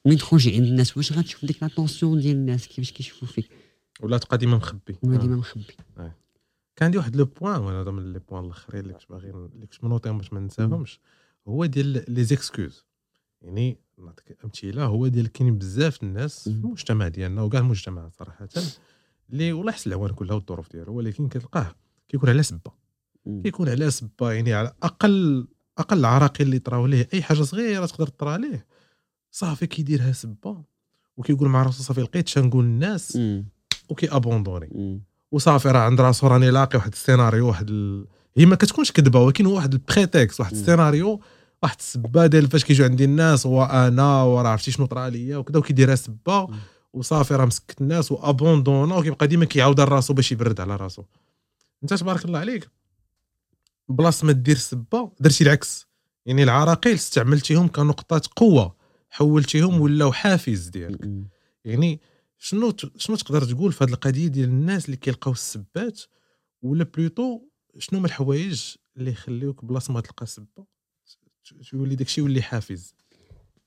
[0.06, 3.50] ملي تخرج عند الناس واش غتشوف ديك l'attention ديال الناس؟ كيفاش كيشوفوا فيك؟
[4.02, 4.96] ولا تبقى ديما مخبي.
[5.04, 5.74] ولا ديما مخبي.
[6.76, 9.68] كان عندي واحد le point وأنا هذا من les points الأخرين اللي كنت باغي اللي
[9.68, 11.00] كنت منوطيهم باش ما ننساهمش
[11.48, 12.86] هو ديال les excuses.
[13.42, 18.48] يعني نعطيك أمثلة هو ديال كاينين بزاف الناس في المجتمع ديالنا وكاع المجتمع صراحة.
[19.32, 21.76] اللي والله يحسن العوان كلها والظروف ديالو ولكن كتلقاه
[22.10, 22.72] كيكون على سبة.
[23.44, 25.48] كيكون على سبة يعني على أقل
[25.78, 27.08] أقل العراقيل اللي طراو ليه.
[27.14, 28.66] أي حاجة صغيرة تقدر تطرا ليه
[29.32, 30.64] صافي كيديرها سبة
[31.18, 33.16] وكيقول مع راسو صافي لقيت شنقول الناس
[33.90, 35.02] وكي abandonner
[35.32, 38.06] وصافي راه عند راسو راني لاقي واحد السيناريو واحد ال...
[38.38, 41.22] هي ما كتكونش كذبة ولكن هو واحد ال prétexte واحد السيناريو
[41.64, 45.96] واحد السبة ديال فاش كيجيو عندي الناس وأنا وراه عرفتي شنو طرا ليا وكذا وكيديرها
[45.96, 46.48] سبة.
[46.98, 51.04] وصافي راه مسكت الناس و abandonna وكيبقى ديما كيعاود راسو باش يبرد على راسو.
[51.84, 52.70] انت تبارك الله عليك.
[53.90, 55.88] بلاصة ما دير سبة درتي العكس.
[56.26, 58.76] يعني العراقيل استعملتيهم كنقطات قوة.
[59.10, 61.10] حولتيهم ولاو حافز ديالك.
[61.66, 62.02] يعني
[62.38, 66.02] شنو شنو تقدر تقول في هذه القضية ديال الناس اللي كيلقاو السبات
[66.62, 67.42] ولا plutôt
[67.78, 70.66] شنو هما الحوايج اللي يخليوك بلاصة ما تلقى سبة؟
[71.74, 72.96] يولي داكشي يولي حافز.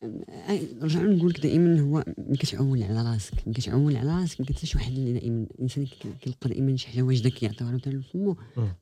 [0.03, 4.75] نرجع نقول لك دائما هو ملي كتعول على راسك ملي كتعول على راسك ما كتلقاش
[4.75, 5.87] واحد اللي دائما الإنسان
[6.21, 8.37] كيلقى دائما شي حاجة واجدة كيعطيوها له لفمو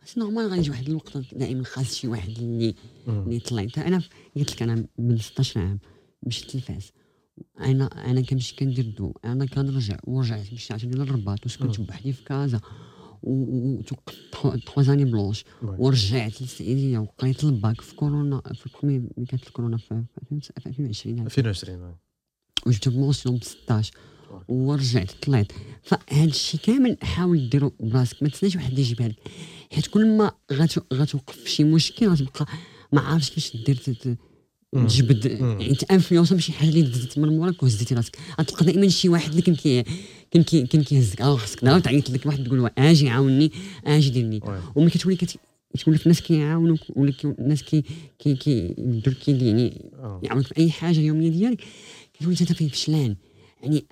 [0.05, 2.75] بس normal غادي واحد الوقت دائما خاص شي واحد اللي
[3.09, 4.03] اللي يطلع أنا
[4.37, 5.79] قلت لك أنا من 16 عام
[6.27, 6.93] مشيت التلفاز
[7.61, 12.61] أنا أنا كنمشي كندير الضوء أنا كنرجع ورجعت مشيت عشان الرباط وسكنت بوحدي في كازا.
[13.23, 20.03] و زاني بلونش ورجعت للسعوديه وقريت الباك في كورونا في البرومي ملي كانت الكورونا في
[20.67, 21.27] 2020 2020
[22.67, 23.93] وجبت بمونسيون ب 16
[24.49, 25.53] ورجعت طلعت
[25.83, 29.17] فهاد الشيء كامل حاول ديرو براسك ما تسناش واحد يجيبها لك
[29.73, 30.33] حيت كل ما
[30.93, 32.47] غتوقف في شي مشكل غتبقى
[32.93, 34.17] ما عارفش كيفاش دير
[34.73, 38.19] تجبد يعني تانفلونسا بشي حاجة اللي دزت من موراك وهزيتي راسك.
[38.41, 39.85] غتلقى دائما شي واحد اللي كان كي
[40.31, 41.21] كان كي كان كيهزك.
[41.21, 43.53] أه خصك دابا تعيط لك واحد تقول آجي عاوني
[43.87, 44.41] آجي ديرني.
[44.75, 47.85] وملي كتولي كتولي الناس كيعاونوك ولا الناس كي
[48.19, 48.75] كي كي
[49.25, 50.21] كي يعني آه.
[50.23, 51.61] يعاونوك في أي حاجة يوميه ديالك
[52.15, 53.17] كتولي انت فيه فشلان.
[53.63, 53.85] يعني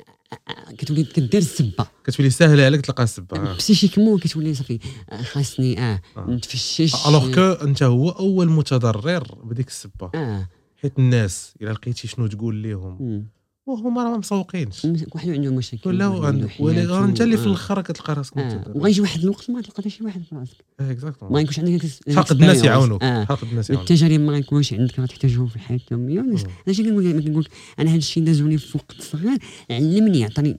[0.78, 1.86] كتولي كدير السبة.
[2.04, 4.78] كتولي ساهلة عليك تلقى السبة psychiquement كتولي صافي
[5.22, 6.30] خاصني آه, آه.
[6.30, 7.06] نتفشش.
[7.08, 10.10] alors que أنت هو أول متضرر بديك السبة.
[10.14, 10.48] آه.
[10.86, 13.26] حيت الناس إلا لقيتي شنو تقول لهم
[13.66, 17.46] وهما راه ما مسوقينش واحد عنده مشاكل ولا عنده ولا انت اللي في آه.
[17.46, 18.72] الآخر كتلقى راسك آه.
[18.74, 20.64] وغيجي واحد الوقت ما تلقى حتى شي واحد في راسك.
[20.80, 21.82] exactement ما يكونش عندك
[22.16, 23.04] حق الناس يعاونوك.
[23.04, 23.90] حق الناس يعاونوك.
[23.90, 27.96] التجارب ما يكونش عندك راه تحتاجهم في الحياة اليوميه أنا شي كنقول كنقول أنا هذا
[27.96, 29.38] الشيء دازوني في وقت صغير
[29.70, 30.56] علمني عطاني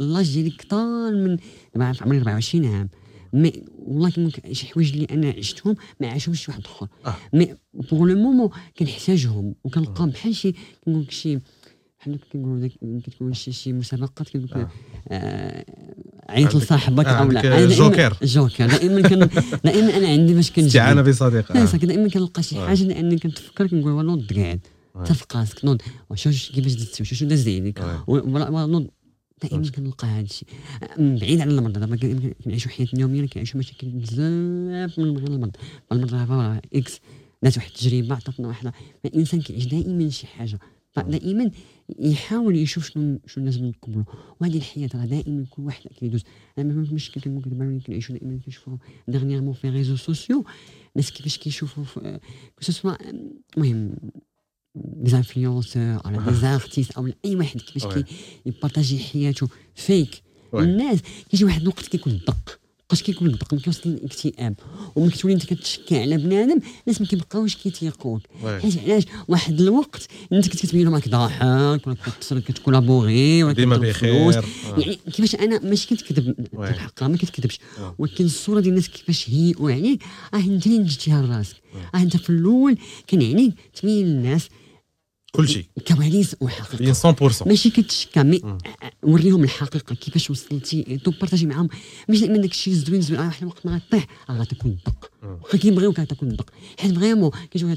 [0.00, 1.36] l'âge ديالي كثار من
[1.74, 2.88] دابا في عمري 24 عام.
[3.32, 6.88] mais والله كنقول شي حوايج اللي أنا عشتهم ما عاشهمش واحد آخر.
[7.06, 7.14] آه.
[7.32, 9.54] mais pour le moment كنحتاجهم.
[9.64, 10.54] وكنلقاهم بحال شي
[10.84, 11.38] كنقول لك شي
[12.00, 12.68] بحال كنقولوا
[13.04, 14.68] كتكون شي شي مسابقات كنقول لك
[15.08, 15.64] آه
[16.28, 17.66] عيط لصاحبك آه أو لا.
[17.66, 18.16] جوكر.
[18.22, 18.66] جوكر.
[18.66, 19.18] دائما كان
[19.64, 21.64] دائما أنا عندي باش كنجي استعانة بصديق آه.
[21.76, 24.32] دائما كنلقى شي حاجة لأني كنتفكر كنقول والله نوض
[25.04, 25.82] في راسك نوض.
[26.10, 27.80] واش كيفاش درتي واش داز عليك
[28.66, 28.86] نوض.
[29.42, 30.48] دائما كنلقى هذا الشيء.
[30.98, 31.96] بعيد على المرض دابا
[32.44, 35.56] كنعيشوا حياتنا اليوميه كنعيشوا مشاكل بزاف من المرض.
[35.92, 37.00] المرض راه إكس
[37.42, 38.72] دات واحد التجربة عطاتنا واحد
[39.04, 40.58] الانسان كيعيش دائما شي حاجة.
[40.96, 41.50] دائما
[41.98, 44.04] يحاول يشوف شنو شنو لازم نقبلوا
[44.40, 46.22] وهذه الحياة راه دائما كل واحد كيدوز.
[46.58, 48.76] أنا ما مشكل كنقول دابا ملي كنعيشوا دائما كنشوفوا
[49.08, 50.44] dernièrement في réseaux sociaux
[50.96, 51.84] الناس كيفاش كيشوفوا
[52.82, 52.92] que
[53.56, 53.96] المهم
[54.74, 58.04] des influenceurs ولا des artistes ou واحد كيفاش
[58.44, 60.22] كي partager حياته فيك
[60.54, 60.98] الناس
[61.30, 62.60] كيجي واحد الوقت كيكون دق
[62.90, 64.54] بقاش كيكون الدق ملي كيوصل للاكتئاب
[64.96, 70.48] وملي كتولي انت كتشكى على بنادم الناس ما كيبقاوش كيتيقوك حيت علاش واحد الوقت انت
[70.48, 74.44] كنت كتبين لهم راك ضاحك ولا كتصل كتكولابوغي ولا ديما بخير
[74.78, 77.60] يعني كيفاش أنا ماشي كنكذب الحق ما كتكذبش
[77.98, 80.02] ولكن الصورة ديال الناس كيفاش هيئوا عليك
[80.34, 81.56] آه انت اللي نجدتيها لراسك
[81.94, 84.48] آه انت في الأول كان يعني تبين للناس
[85.32, 85.66] كل شيء.
[85.88, 88.58] كواليس وحقيقه 100% ماشي كتشكى مي
[89.02, 91.68] وريهم الحقيقة كيفاش وصلتي تو بارطاجي معاهم.
[92.08, 96.28] ماشي دائما داك الشيء زوين زوين واحد الوقت ما غطيح غتكون دق واخا كيبغيوك غتكون
[96.28, 97.76] دق حيت فريمون كيجيو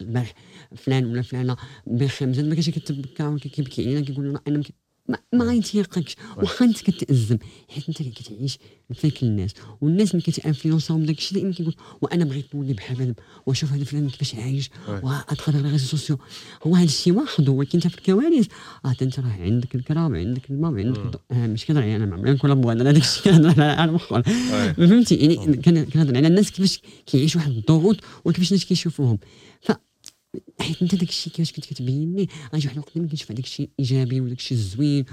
[0.00, 0.34] البارح
[0.76, 1.56] فلان ولا فلانة
[1.86, 4.62] بخير مزال ما كاينش كتبكى وكيبكي علينا كيقول أنا
[5.08, 7.38] ما, غيتيقكش واخا انت كتأزم
[7.68, 8.58] حيت انت كتعيش
[8.94, 9.50] فيك الناس
[9.80, 13.14] والناس ملي كتانفلونساهم داك الشيء دائما كيقول وأنا بغيت نولي بحال هذا
[13.46, 16.18] وأشوف هذا فلان كيفاش عايش وادخل على ريزو سوسيو.
[16.66, 18.46] هو هذا الشيء واخذه ولكن انت في الكواليس
[18.84, 22.30] آه انت راه عندك الكرام عندك الماء عندك آه مش كنهضر يعني أنا ما عمري
[22.30, 24.22] نكون بوان أنا داك الشيء كنهضر على مخول
[24.76, 29.18] فهمتي؟ يعني كنهضر على الناس كيفاش كيعيشوا واحد الضغوط وكيفاش الناس كيشوفوهم.
[29.60, 29.72] ف
[30.60, 33.70] حيت انت داك الشيء كيفاش كنت كتبين لي غيجي واحد الوقت اللي كنشوف هذاك الشيء
[33.80, 35.04] إيجابي وداك الشيء الزوين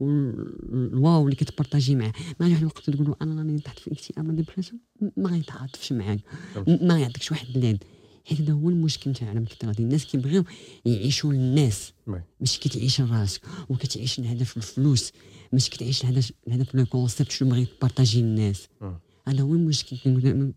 [0.00, 2.12] والواو اللي كتبارطاجي معاه.
[2.40, 4.80] ما واحد الوقت تقول أنا راني تحت في اكتئاب ديبرسيون
[5.16, 6.20] ما غيتعاطفش معاك.
[6.66, 7.84] ما يعطيكش واحد الليد
[8.24, 10.44] حيت هذا هو المشكل تاعنا كثر ديال الناس كيبغيو
[10.84, 11.92] يعيشوا للناس.
[12.40, 15.12] ماشي كتعيش لراسك وكتعيش الهدف الفلوس.
[15.52, 18.68] ماشي كتعيش الهدف الهدف le concept شنو بغيت ت partager للناس
[19.28, 20.52] هذا هو المشكل.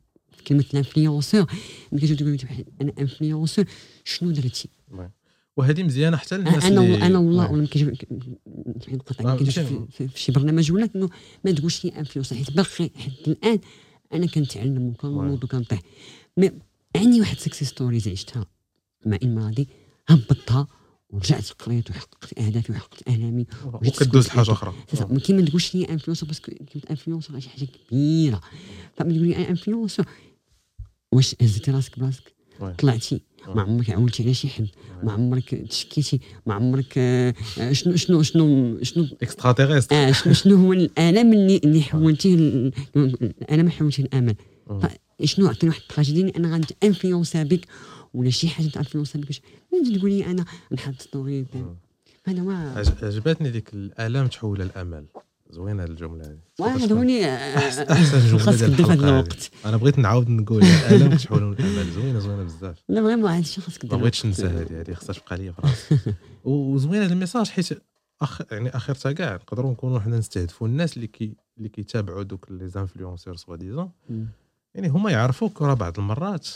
[0.48, 1.46] كلمه ال influenceur
[1.92, 2.38] ملي كتقول
[2.82, 3.66] أنا influenceur
[4.04, 4.70] شنو درتي
[5.58, 7.96] وهذه مزيانه حتى للناس أنا اللي أنا والله ولا كيجيب
[9.90, 11.10] في شي برنامج ولا انه
[11.46, 13.60] ما تقولش لي influenceur حيت باقي حتى الان
[14.14, 15.82] أنا كنتعلم وكنوض وكنطيح
[16.96, 18.46] عندي واحد success stories عشتها
[19.06, 19.68] مع الماضي
[20.08, 20.68] هبطتها
[21.10, 24.74] ورجعت قريت وحققت أهدافي وحققت احلامي وكدوز لحاجة أخرى.
[25.24, 28.42] كيما تقولش لي influenceur parce que كلمه influenceur شي حاجة كبيرة.
[28.96, 30.06] فما تقول لي influenceur
[31.12, 32.34] واش هزيتي راسك براسك
[32.78, 33.22] طلعتي.
[33.48, 34.68] ما عمرك عولتي على شي حد
[35.04, 36.20] ما عمرك تشكيتي.
[36.46, 37.34] ما عمرك آه،
[37.72, 42.36] شنو شنو شنو شنو؟ اكسترا تيريستر آه شنو شنو هو الألم اللي اللي حولتيه
[42.96, 44.36] الألم حولتيه الأمل.
[45.24, 47.66] شنو عطيني واحد التراجيدي أنا غادي انفلونسا بك
[48.14, 51.46] ولا شي حاجة انفلونسا بك تجي تقول لي أنا نحط ستوري
[52.26, 55.06] هذا ما عجبتني ديك الألم تحول الامل
[55.50, 56.40] زوينة الجملة هذه.
[56.94, 57.86] هوني احسن
[58.38, 59.52] جمله ديال الحلقة الوقت.
[59.66, 62.84] أنا بغيت نعاود نقول الالم تحول الامل زوينة زوينة بزاف.
[62.90, 66.14] لا فريمون هذا الشيء خاصك ما بغيتش ننسى هذه هذه خاصها تبقى لي في راسي.
[66.44, 67.82] وزوينة هذا الميساج حيت
[68.22, 72.68] اخ يعني اخرتها كاع نقدروا نكونوا حنا نستهدفوا الناس اللي كي اللي كيتابعوا دوك les
[72.68, 73.92] influenceurs soi-disant
[74.76, 76.48] يعني هما يعرفوك راه بعض المرات.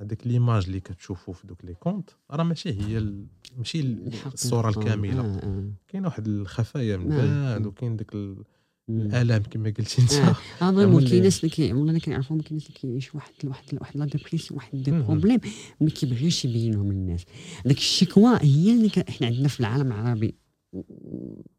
[0.00, 3.26] هذيك l'image اللي كتشوفوا في دوك les comptes راه ماشي هي ال...
[3.58, 3.96] ماشي
[4.32, 5.20] الصورة الكاملة.
[5.20, 5.72] آه آه.
[5.88, 7.52] كاين واحد الخفايا من آه.
[7.52, 8.14] بعد وكاين داك
[8.88, 10.12] الآلام كما قلتي انت.
[10.12, 10.36] آه.
[10.72, 14.04] vraiment كاين ناس اللي والله أنا كنعرفهم كاين ناس اللي كيعيشوا واحد واحد واحد la
[14.04, 15.40] dépression واحد des problèmes
[15.80, 17.24] ما كيبغيوش يبينهم للناس.
[17.64, 20.34] داك الشكوى هي اللي إحنا عندنا في العالم العربي.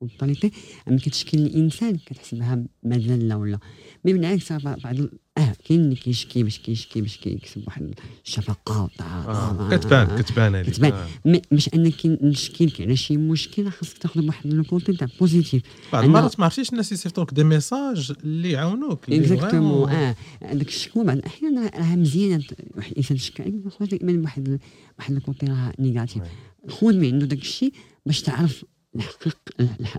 [0.01, 0.51] وال réalité
[0.87, 3.59] ملي كتشكي الإنسان كتحسبها مذلة ولا
[4.05, 4.97] mais بالعكس بعض
[5.37, 7.93] آه كاين اللي كيشكي باش كيشكي باش كيكسب واحد
[8.25, 9.77] الشفقة والتعاطف آه.
[9.77, 10.21] كتبان آه.
[10.21, 11.41] كتبان هذيك كتبان آه.
[11.51, 15.61] مش انك نشكي لك على شي مشكلة خاصك تاخذ واحد ال côté تاع positif
[15.93, 21.17] بعض المرات ما عرفتيش الناس يصيفطوك des messages اللي يعاونوك exactement آه هذاك الشكوى بعض
[21.17, 22.43] الاحيان راها مزيانة
[22.75, 23.43] واحد الإنسان شكا
[23.81, 24.59] دائما واحد
[24.99, 26.23] واحد ال côté راه négatif
[26.69, 27.73] خذ من عنده داك الشيء
[28.05, 28.65] باش تعرف
[28.95, 29.37] الحقيق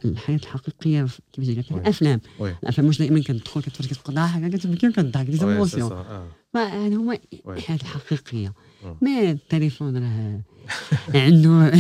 [0.05, 2.21] الحياة الحقيقية كيف لك الأفلام.
[2.41, 5.93] الأفلام مش دائما كتدخل كتفرج كتبقى ضاحك كتبكي وكتضحك des émotions
[6.57, 7.19] هذا هما
[7.49, 8.53] الحياة الحقيقية.
[9.03, 10.41] ما التليفون راه
[11.15, 11.71] عنده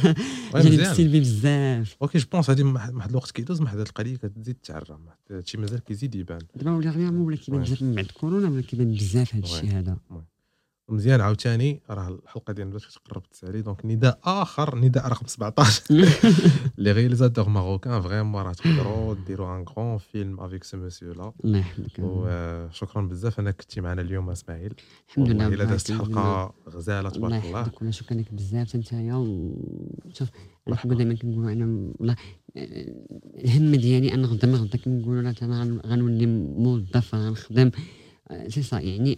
[0.54, 1.96] جانب سلبي بزاف.
[2.02, 4.98] OK je pense هذه واحد الوقت كيدوز هذه القضية كتزيد تعرى
[5.30, 6.40] هادشي مازال كيزيد يبان.
[6.54, 9.96] دابا ولا غير ولا كيبان بزاف من بعد كورونا ولا كيبان بزاف هذا الشيء هذا.
[10.88, 11.80] مزيان عاوتاني.
[11.90, 15.82] راه الحلقة ديالنا بدات تقرب تسالي دونك نداء آخر نداء رقم 17
[16.78, 21.32] لي رياليزاتور ماروكان فريمون راه تقدروا ديروا ان غران فيلم افيك سو مسيو لا.
[21.44, 21.92] الله يحفظك.
[21.98, 23.40] وشكرا بزاف.
[23.40, 24.74] انك كنتي معنا اليوم إسماعيل.
[25.08, 25.46] الحمد لله.
[25.46, 27.90] إلا دازت الحلقة غزالة تبارك الله الله.
[27.90, 28.76] شكرا لك بزاف.
[28.76, 29.12] نتايا
[30.12, 30.28] شوف
[30.68, 32.16] أنا كنقول دائما كنقول أنا والله
[33.44, 37.70] الهم ديالي أنا غدا ما غدا كنقول أنا غنولي موظف غنخدم.
[38.48, 39.16] سي صا يعني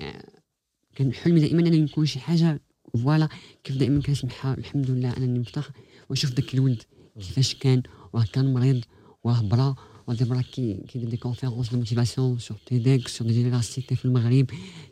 [0.96, 2.60] كان حلمي دائما انني نكون شي حاجة
[3.02, 3.28] فوالا
[3.64, 5.72] كيف دائما كنسمعها الحمد لله أنني مفتخر.
[6.10, 6.82] واشوف داك الولد
[7.18, 7.82] كيفاش كان
[8.12, 8.84] واه كان مريض
[9.24, 9.74] واه برا
[10.06, 14.46] ودابا راه كيدير دي كونفيرونس دو موتيفاسيون سور تيديك سور دي جينيراسيتي في المغرب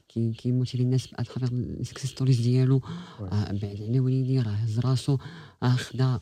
[0.08, 2.80] كي كيموتيفي الناس اترافيغ السكسيس ستوريز ديالو.
[3.20, 5.18] آه بعد على والدي راه هز راسو
[5.62, 6.20] آه خدا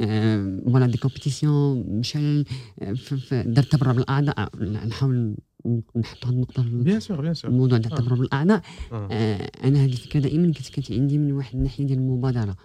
[0.00, 2.44] voilà des compétitions مشى
[3.32, 4.56] دار تبرع بالأعضاء.
[4.62, 5.36] نحاول
[5.96, 7.50] نحط هذه النقطة bien sûr bien sûr.
[7.50, 8.62] الموضوع تاع التبرع بالاعضاء
[8.92, 9.08] آه.
[9.12, 12.56] آه أنا هذه الفكرة دائما كانت كانت عندي من واحد الناحية ديال المبادرة.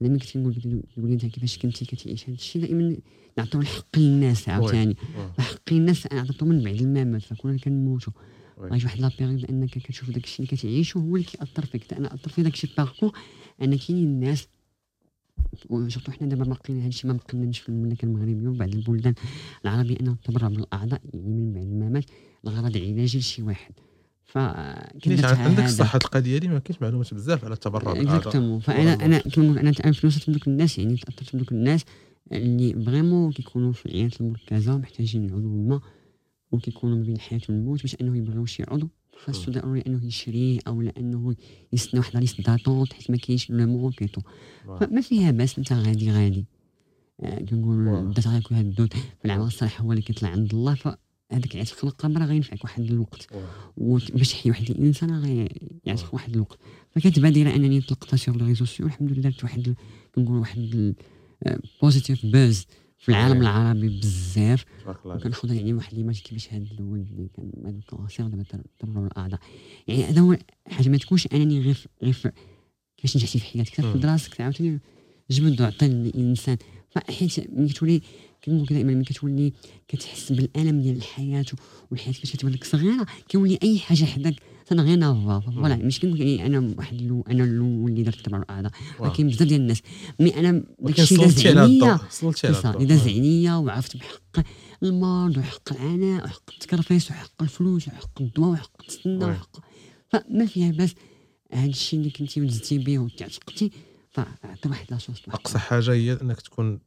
[0.00, 0.54] دائما كنت نقول
[0.96, 2.96] تقول انت كيفاش كنتي كتعيش هذا الشيء دائما
[3.38, 4.96] نعطيو الحق للناس عاوتاني
[5.38, 8.12] حق الناس أنا عطيتو من بعد الممات فكنا كنموتوا
[8.60, 11.92] غاجي واحد la période أنك كتشوف داك الشيء اللي كتعيشه هو اللي كيأثر فيك.
[11.94, 13.12] أنا أثر في داك الشيء parcours
[13.62, 14.48] ان كاينين الناس
[15.70, 19.14] و surtout حنا دابا باقيين هادشي ما مقننش في المملكة المغربية وبعض البلدان
[19.64, 22.04] العربيه أنه التبرع بالاعضاء يعني من بعد الممات
[22.44, 23.72] لغرض علاجي لشي واحد.
[24.24, 29.44] ف عندك صح القضية دي ما كاينش معلومات بزاف على التبرع بالاعضاء فانا أنا كما
[29.44, 31.84] نقول أنا influencer ت من دوك الناس يعني تأثرت من دوك الناس
[32.32, 35.80] اللي vraiment كيكونوا في العنايات المركزة محتاجين عضو ما
[36.52, 38.88] وكيكونوا ما بين الحياة والموت باش أنه يبغيو شي عضو.
[39.24, 41.34] خاصو ضروري أنه يشريه أو لأنه
[41.72, 44.20] يستنى واحد liste d'attente حيت ما كاينش لو موكيتو
[44.80, 46.46] فما فيها باس انت غادي غادي.
[47.20, 50.74] آه كنقول بدات غيكون هاد ال don في العمل الصالح هو اللي كيطلع عند الله
[50.74, 53.28] فهذاك يعتق القبر راه غينفعك واحد الوقت.
[53.76, 55.48] وباش تحيي واحد الإنسان راه
[55.84, 56.58] يعتق واحد الوقت.
[56.90, 59.74] فكانت بادره أنني طلقتها sur les réseaux sociaux الحمد لله درت واحد
[60.14, 60.94] كنقول واحد
[61.82, 62.66] positif buzz
[63.00, 64.64] في العالم العربي بزاف.
[65.04, 68.44] وكناخذ يعني واحد ليماج كيفاش هذا الولد اللي كان الكونسير دابا
[68.78, 69.40] تضرر الأعضاء.
[69.88, 70.36] يعني هذا هو
[70.66, 72.32] حاجة ما تكونش أنني غير غير
[72.96, 73.74] كيفاش نجحتي في حياتك.
[73.74, 74.80] تاخذ راسك عاوتاني
[75.30, 76.56] جبد وعطي للانسان
[76.90, 78.00] فحيت ملي كتولي
[78.44, 79.52] كنقول لك دائما ملي كتولي
[79.88, 81.44] كتحس بالألم ديال الحياة
[81.90, 84.34] والحياة كيفاش كتبان لك صغيرة كيولي أي حاجة حداك
[84.72, 88.44] أنا غير نافا فوالا ماشي كنقول يعني أنا واحد اللو أنا الأول اللي درت تبع
[88.98, 89.12] واو.
[89.12, 89.82] كاين بزاف ديال الناس
[90.20, 91.98] mais أنا داكشي داز عليا
[92.80, 94.46] إذا زعنيه وعرفت بحق
[94.82, 99.24] المرض وحق العناء وحق التكرفيس وحق الفلوس وحق الدواء وحق وي.
[99.24, 99.56] وحق
[100.08, 100.94] فما فيها باس
[101.52, 103.70] هذا الشيء اللي كنتي ودزتي به وتعتقتي
[104.10, 106.80] فعطي واحد la chance أقصى حاجة هي إنك تكون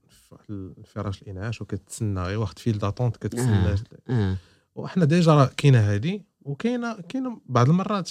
[0.48, 3.78] في الفراش الإنعاش وكتسنى غير واحد file d'attente كتسنى آه.
[4.10, 4.38] آه
[4.76, 8.10] وحنا déjà راه كاينة هذه وكاينة كاينة بعض المرات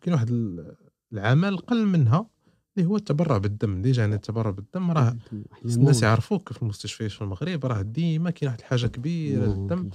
[0.00, 0.74] كاين واحد ال-
[1.12, 2.26] العمل قل منها
[2.76, 5.16] اللي هو التبرع بالدم déjà يعني التبرع بالدم راه
[5.64, 9.90] الناس يعرفوك في المستشفيات في المغرب راه ديما كاين واحد الحاجة كبيرة للدم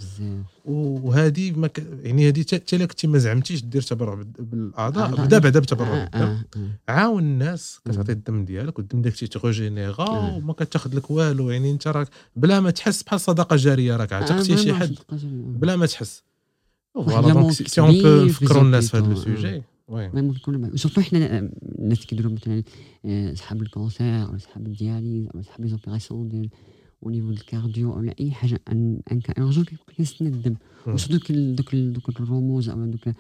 [0.65, 1.79] وهذه ما ك...
[2.03, 5.25] يعني هذه حتى الا كنتي ما زعمتيش دير تبرع بالأعضاء.
[5.25, 6.91] بدا بعدا بتبرع آه، بالدم آه، آه.
[6.91, 8.11] عاون الناس كتعطي.
[8.11, 10.37] الدم ديالك والدم ديالك تيت régénéra آه.
[10.37, 14.53] وما كتاخذ لك والو يعني انت راك بلا ما تحس بحال صدقه جارية راك عتقتي
[14.53, 14.95] آه، شي حد.
[15.59, 16.23] بلا ما تحس
[16.93, 21.39] voilà donc c'est super في نفكروا الناس في هذا ال sujet vraiment كل surtout حنا
[21.39, 22.63] الناس اللي كيديروا مثلا
[23.35, 26.49] صحاب ال cancer أو صحاب ال dialyse أو صحاب les opérations ديال
[27.03, 30.55] au niveau ال cardio ولا اي حاجة en en urgence كيبقى كيستنى الدم.
[30.87, 33.15] و surtout دوك دوك ال- دوك الرموز أو دوك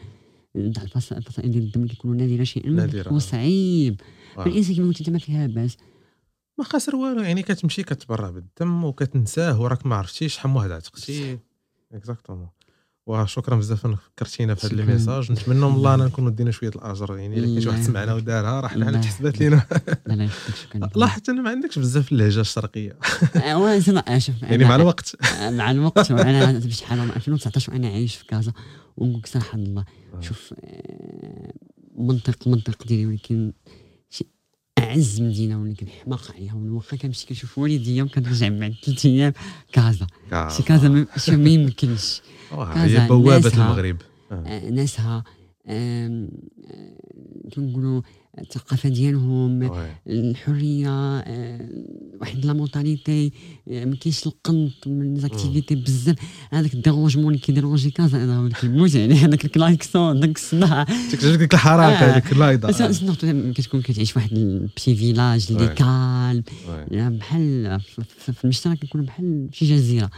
[0.55, 3.19] الفصائل ديال الدم اللي نادره شيئا ما نادرة، كيكون.
[3.19, 4.01] صعيب
[4.37, 4.43] آه.
[4.43, 5.77] فالانسان كيما قلت انت ما فيها باس
[6.57, 11.39] ما خاسر والو يعني كتمشي كتبرع بالدم وكتنساه وراك ما عرفتيش شحال من واحد عتقتي
[11.93, 12.47] exactement
[13.05, 14.73] وشكرا بزاف انك فكرتينا في هذا.
[14.73, 18.13] ال message نتمنى من الله نكونوا دينا شوية الأجر يعني إلا كاين واحد الله سمعنا
[18.13, 19.63] ودارها راه حنا تحسبات لينا.
[20.95, 22.97] لاحظت أنا ما عندكش بزاف اللهجة الشرقية.
[23.35, 25.15] آه، شوف يعني مع الوقت.
[25.39, 28.53] آه، مع الوقت وأنا بشحال من 2019 وأنا عايش في كازا.
[28.97, 30.21] ونقول لك صراحة الله آه.
[30.21, 31.53] شوف آه،
[31.97, 33.53] منطق المنطق ديالي ولكن
[34.83, 39.33] أعز مدينة واللي كنحماق عليها واخا كنمشي كنشوف والديا وكنرجع بعد ثلاث أيام
[39.73, 40.07] كازا.
[40.57, 42.21] شي كازا شي ما يمكنش.
[42.75, 43.53] كازا هي بوابة.
[43.53, 43.97] المغرب.
[44.31, 44.43] آه.
[44.47, 45.23] آه، ناسها.
[45.67, 46.27] آه،
[47.55, 48.01] كنقولوا
[48.39, 49.63] الثقافة ديالهم.
[50.07, 51.69] الحرية آه،
[52.21, 53.31] واحد la mentalité
[53.67, 56.15] آه، ما كاينش القنط من les activités بزاف
[56.51, 60.85] هذاك ال dérangement اللي كي déranger كازا أنا هذاك الموت يعني هذاك الكلاكسون داك الصداع
[61.37, 61.95] ديك الحراره آه.
[62.11, 62.69] هذيك اللايضة
[63.53, 65.67] كتكون كتعيش في واحد ال petit village اللي.
[65.67, 66.43] calme.
[66.91, 67.79] يعني بحال
[68.31, 70.09] في- المشترك كنكون بحال شي جزيرة.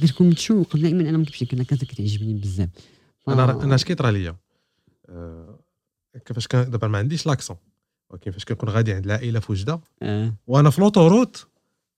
[0.00, 2.68] كتكون متشوق دائما أنا ما كنمشي كذا كتعجبني بزاف
[3.26, 4.36] ف- أنا أنا اش كيطرى ليا
[6.26, 7.56] كيفاش كان دابا ما عنديش لاكسون.
[8.10, 10.34] ولكن فاش كنكون غادي عند العائلة في وجده آه.
[10.46, 11.46] وأنا في لوطوروت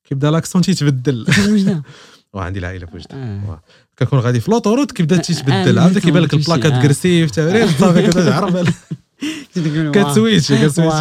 [0.05, 1.27] كيبدا لاكسون تيتبدل.
[2.35, 3.63] وعندي العائلة في وجده آه
[3.99, 5.79] كنكون غادي في لوطوروت كيبدا تيتبدل.
[5.79, 6.83] آه، عرفتي؟ كيبان لك آه.
[6.83, 8.85] كرسيف تمرين صافي كتعرف
[9.93, 10.93] كت switch كت switch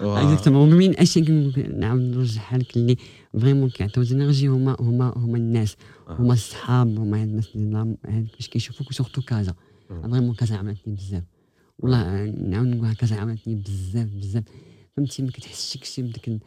[0.00, 2.96] exactement من اللي نعاود نرجعها لك اللي
[3.40, 5.76] vraiment كيعطيو énergie هما هما هما الناس.
[6.08, 6.12] آه.
[6.12, 9.54] هما الصحاب هما الناس اللي باش كيشوفوك و surtout كازا.
[9.88, 11.22] vraiment كازا عملتني بزاف.
[11.80, 14.44] والله نعاود نقولها كازا عملتني بزاف بزاف.
[14.96, 16.40] فهمتي؟ ما كتحسش بديك ال-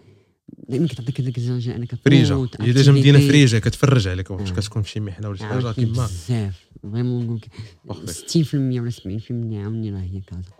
[0.69, 2.47] دائما كتعطيك هذاك الزنجة أنك فريجة.
[2.59, 3.19] هي ديجا مدينة.
[3.19, 3.57] فريجة.
[3.57, 4.55] كتفرج عليك واش آه.
[4.55, 6.05] كتكون في شي محنة ولا شي حاجة عاونتني كيما.
[6.05, 6.65] بزاف.
[6.84, 7.39] vraiment نقول
[7.86, 8.03] parfait.
[8.03, 10.51] لك 60% ولا 70% اللي عاوني راه هي كازا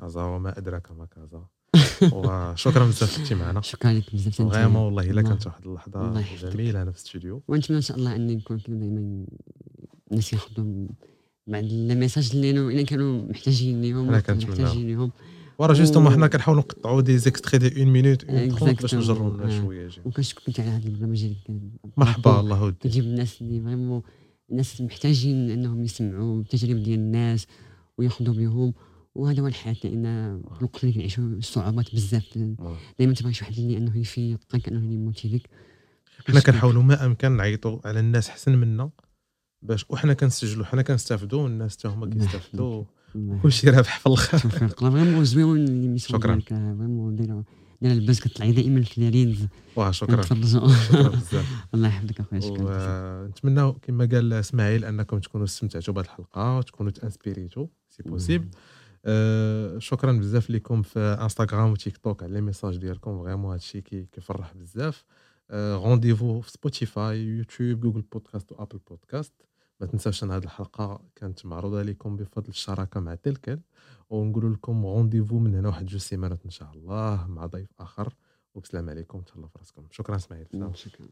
[0.00, 1.44] كازا وما أدراك ما كازا
[2.16, 3.60] وشكرا بزاف كنتي معنا.
[3.60, 4.42] شكرا لك بزاف.
[4.42, 6.50] vraiment والله إلا كانت واحد اللحظة.
[6.50, 7.42] جميلة هنا في الاستوديو.
[7.48, 9.26] ونتمنى إن شاء الله ان نكون دائما
[10.10, 10.88] الناس ياخذوا
[11.46, 14.50] بعد الميساج اللي إلا كانوا محتاجين ليهم كنتمنى.
[14.50, 15.12] محتاجين ليهم
[15.58, 18.94] وراه justement و- حنا كنحاولوا نقطعوا des extraits de une minute une باش.
[18.94, 19.60] نجروا لنا آه.
[19.60, 20.00] شوية جي.
[20.04, 24.02] وكنشكر كنت على هذا البرنامج اللي كان مرحبا الله ودي كتجيب الناس اللي vraiment
[24.50, 27.46] الناس محتاجين إنهم يسمعوا التجارب ديال الناس
[27.98, 28.74] وياخذوا بهم
[29.14, 30.06] وهذا هو الحياة لأن
[30.58, 32.76] الوقت اللي كنعيشوا صعوبات بزاف آه.
[32.98, 35.48] دائما تبغي شي واحد اللي أنه يفيقك أنه ي motive يك
[36.28, 38.90] حنا كنحاولوا ما أمكن نعيطوا على الناس أحسن منا
[39.62, 42.84] باش وحنا كنسجلوا حنا كنستافدوا والناس حتى هما كيستافدوا
[43.42, 44.38] كلشي رابح في الآخر
[44.68, 46.34] vraiment émission شكراً.
[46.34, 47.44] ديالك vraiment دايره
[47.82, 50.22] دايره ال buzz كطلعي دائما في ال reels واه شكرا.
[50.22, 51.64] شكرا بزاف.
[51.74, 53.24] الله يحفظك أخويا شكرا بزاف.
[53.24, 58.48] ونتمنى كما قال إسماعيل أنكم تكونوا استمتعتوا بهذه الحلقة وتكونوا ت inspiré تو si possible
[59.04, 63.22] آه شكرا بزاف لكم في انستغرام وتيك توك على les messages ديالكم.
[63.22, 65.04] vraiment هادشي كي كيفرح بزاف.
[65.52, 69.32] rendez-vous في Spotify YouTube Google Podcast و Apple Podcast
[69.80, 73.60] ما تنساوش أن هذه الحلقة كانت معروضه لكم بفضل الشراكة مع TelQuel
[74.10, 78.14] ونقول لكم رونديفو من هنا واحد جوج سيمانات إن شاء الله مع ضيف آخر.
[78.54, 79.20] والسلام عليكم.
[79.20, 80.46] تهلاو في راسكم شكرا إسماعيل.
[80.74, 81.08] شكرا.